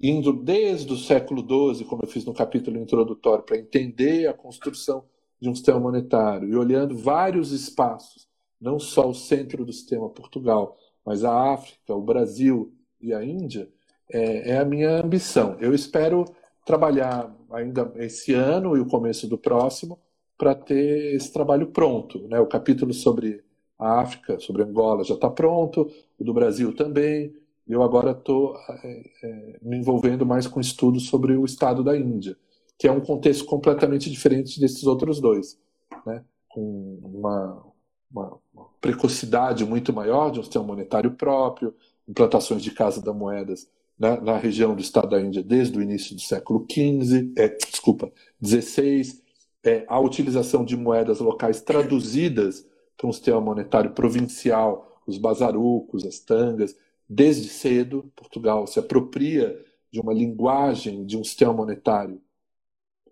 [0.00, 5.04] indo desde o século XII, como eu fiz no capítulo introdutório, para entender a construção
[5.40, 8.28] de um sistema monetário e olhando vários espaços,
[8.60, 13.68] não só o centro do sistema Portugal, mas a África, o Brasil e a Índia,
[14.10, 15.56] é, é a minha ambição.
[15.60, 16.24] Eu espero
[16.64, 19.98] trabalhar ainda esse ano e o começo do próximo
[20.36, 22.26] para ter esse trabalho pronto.
[22.28, 22.40] Né?
[22.40, 23.44] O capítulo sobre
[23.78, 27.34] a África, sobre Angola, já está pronto, o do Brasil também.
[27.68, 32.36] Eu agora estou é, é, me envolvendo mais com estudos sobre o estado da Índia,
[32.78, 35.58] que é um contexto completamente diferente desses outros dois,
[36.06, 36.24] né?
[36.48, 37.62] com uma,
[38.10, 41.74] uma, uma precocidade muito maior de um sistema monetário próprio,
[42.08, 43.68] implantações de casa da moedas
[43.98, 48.12] na, na, região do estado da Índia desde o início do século XV, é, desculpa,
[48.42, 49.20] XVI,
[49.64, 52.64] é, a utilização de moedas locais traduzidas
[52.96, 56.76] para um sistema monetário provincial, os bazarucos, as tangas,
[57.08, 62.20] desde cedo, Portugal se apropria de uma linguagem, de um sistema monetário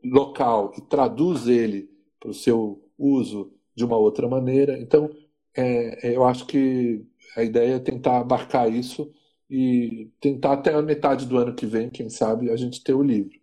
[0.02, 4.78] local e traduz ele para o seu uso de uma outra maneira.
[4.78, 5.10] Então,
[5.56, 7.06] é, é, eu acho que
[7.36, 9.12] a ideia é tentar abarcar isso
[9.48, 13.02] e tentar até a metade do ano que vem, quem sabe, a gente ter o
[13.02, 13.38] livro.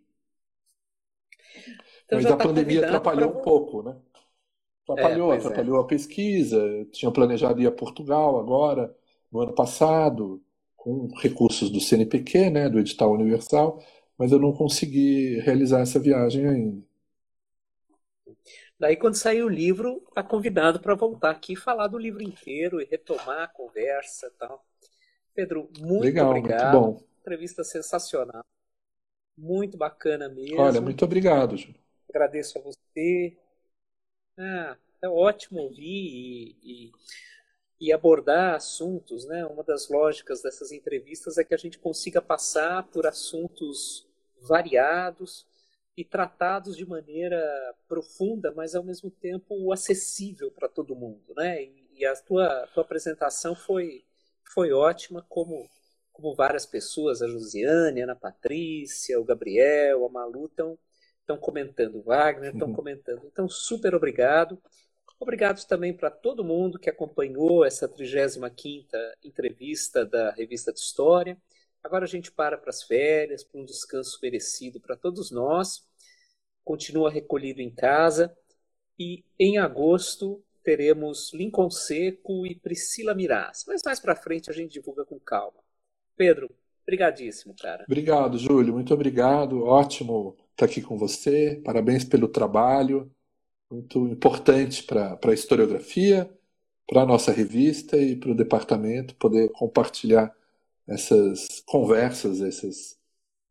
[2.04, 3.40] Então, Mas a tá pandemia atrapalhou pra...
[3.40, 3.96] um pouco, né?
[4.88, 5.80] Atrapalhou, é, atrapalhou é.
[5.80, 6.56] a pesquisa.
[6.56, 8.94] Eu tinha planejado ir a Portugal agora,
[9.30, 10.42] no ano passado,
[10.76, 13.82] com recursos do CNPq, né, do edital universal,
[14.18, 16.82] mas eu não consegui realizar essa viagem ainda.
[18.78, 22.80] Daí, quando sair o livro, está convidado para voltar aqui e falar do livro inteiro
[22.80, 24.64] e retomar a conversa e tal.
[25.32, 26.80] Pedro, muito Legal, obrigado.
[26.80, 27.06] Muito bom.
[27.20, 28.44] Entrevista sensacional.
[29.38, 30.60] Muito bacana mesmo.
[30.60, 31.80] Olha, muito obrigado, Júlio.
[32.10, 33.36] Agradeço a você.
[34.38, 36.92] Ah, é ótimo ouvir e, e,
[37.80, 39.44] e, abordar assuntos, né?
[39.46, 44.06] Uma das lógicas dessas entrevistas é que a gente consiga passar por assuntos
[44.40, 45.46] variados
[45.96, 47.38] e tratados de maneira
[47.86, 51.62] profunda, mas ao mesmo tempo acessível para todo mundo, né?
[51.62, 54.04] E, e a tua, tua apresentação foi
[54.54, 55.68] foi ótima, como
[56.12, 60.78] como várias pessoas, a Josiane, a Ana Patrícia, o Gabriel, a Malu estão
[61.22, 62.74] estão comentando, Wagner estão uhum.
[62.74, 63.22] comentando.
[63.26, 64.60] Então, super obrigado.
[65.18, 68.82] Obrigado também para todo mundo que acompanhou essa 35ª
[69.22, 71.40] entrevista da Revista de História.
[71.82, 75.86] Agora a gente para para as férias, para um descanso merecido para todos nós.
[76.64, 78.36] Continua recolhido em casa
[78.98, 83.64] e em agosto teremos Lincoln Seco e Priscila Miraz.
[83.66, 85.58] Mas mais para frente a gente divulga com calma.
[86.16, 86.50] Pedro,
[86.86, 87.84] brigadíssimo, cara.
[87.84, 88.74] Obrigado, Júlio.
[88.74, 89.64] Muito obrigado.
[89.64, 91.60] Ótimo estar aqui com você.
[91.64, 93.10] Parabéns pelo trabalho.
[93.70, 96.30] Muito importante para a historiografia,
[96.86, 100.34] para a nossa revista e para o departamento poder compartilhar
[100.86, 102.98] essas conversas, esses,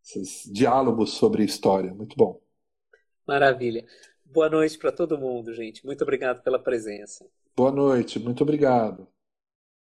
[0.03, 1.93] esses diálogos sobre história.
[1.93, 2.39] Muito bom.
[3.27, 3.85] Maravilha.
[4.25, 5.85] Boa noite para todo mundo, gente.
[5.85, 7.25] Muito obrigado pela presença.
[7.55, 9.10] Boa noite, muito obrigado.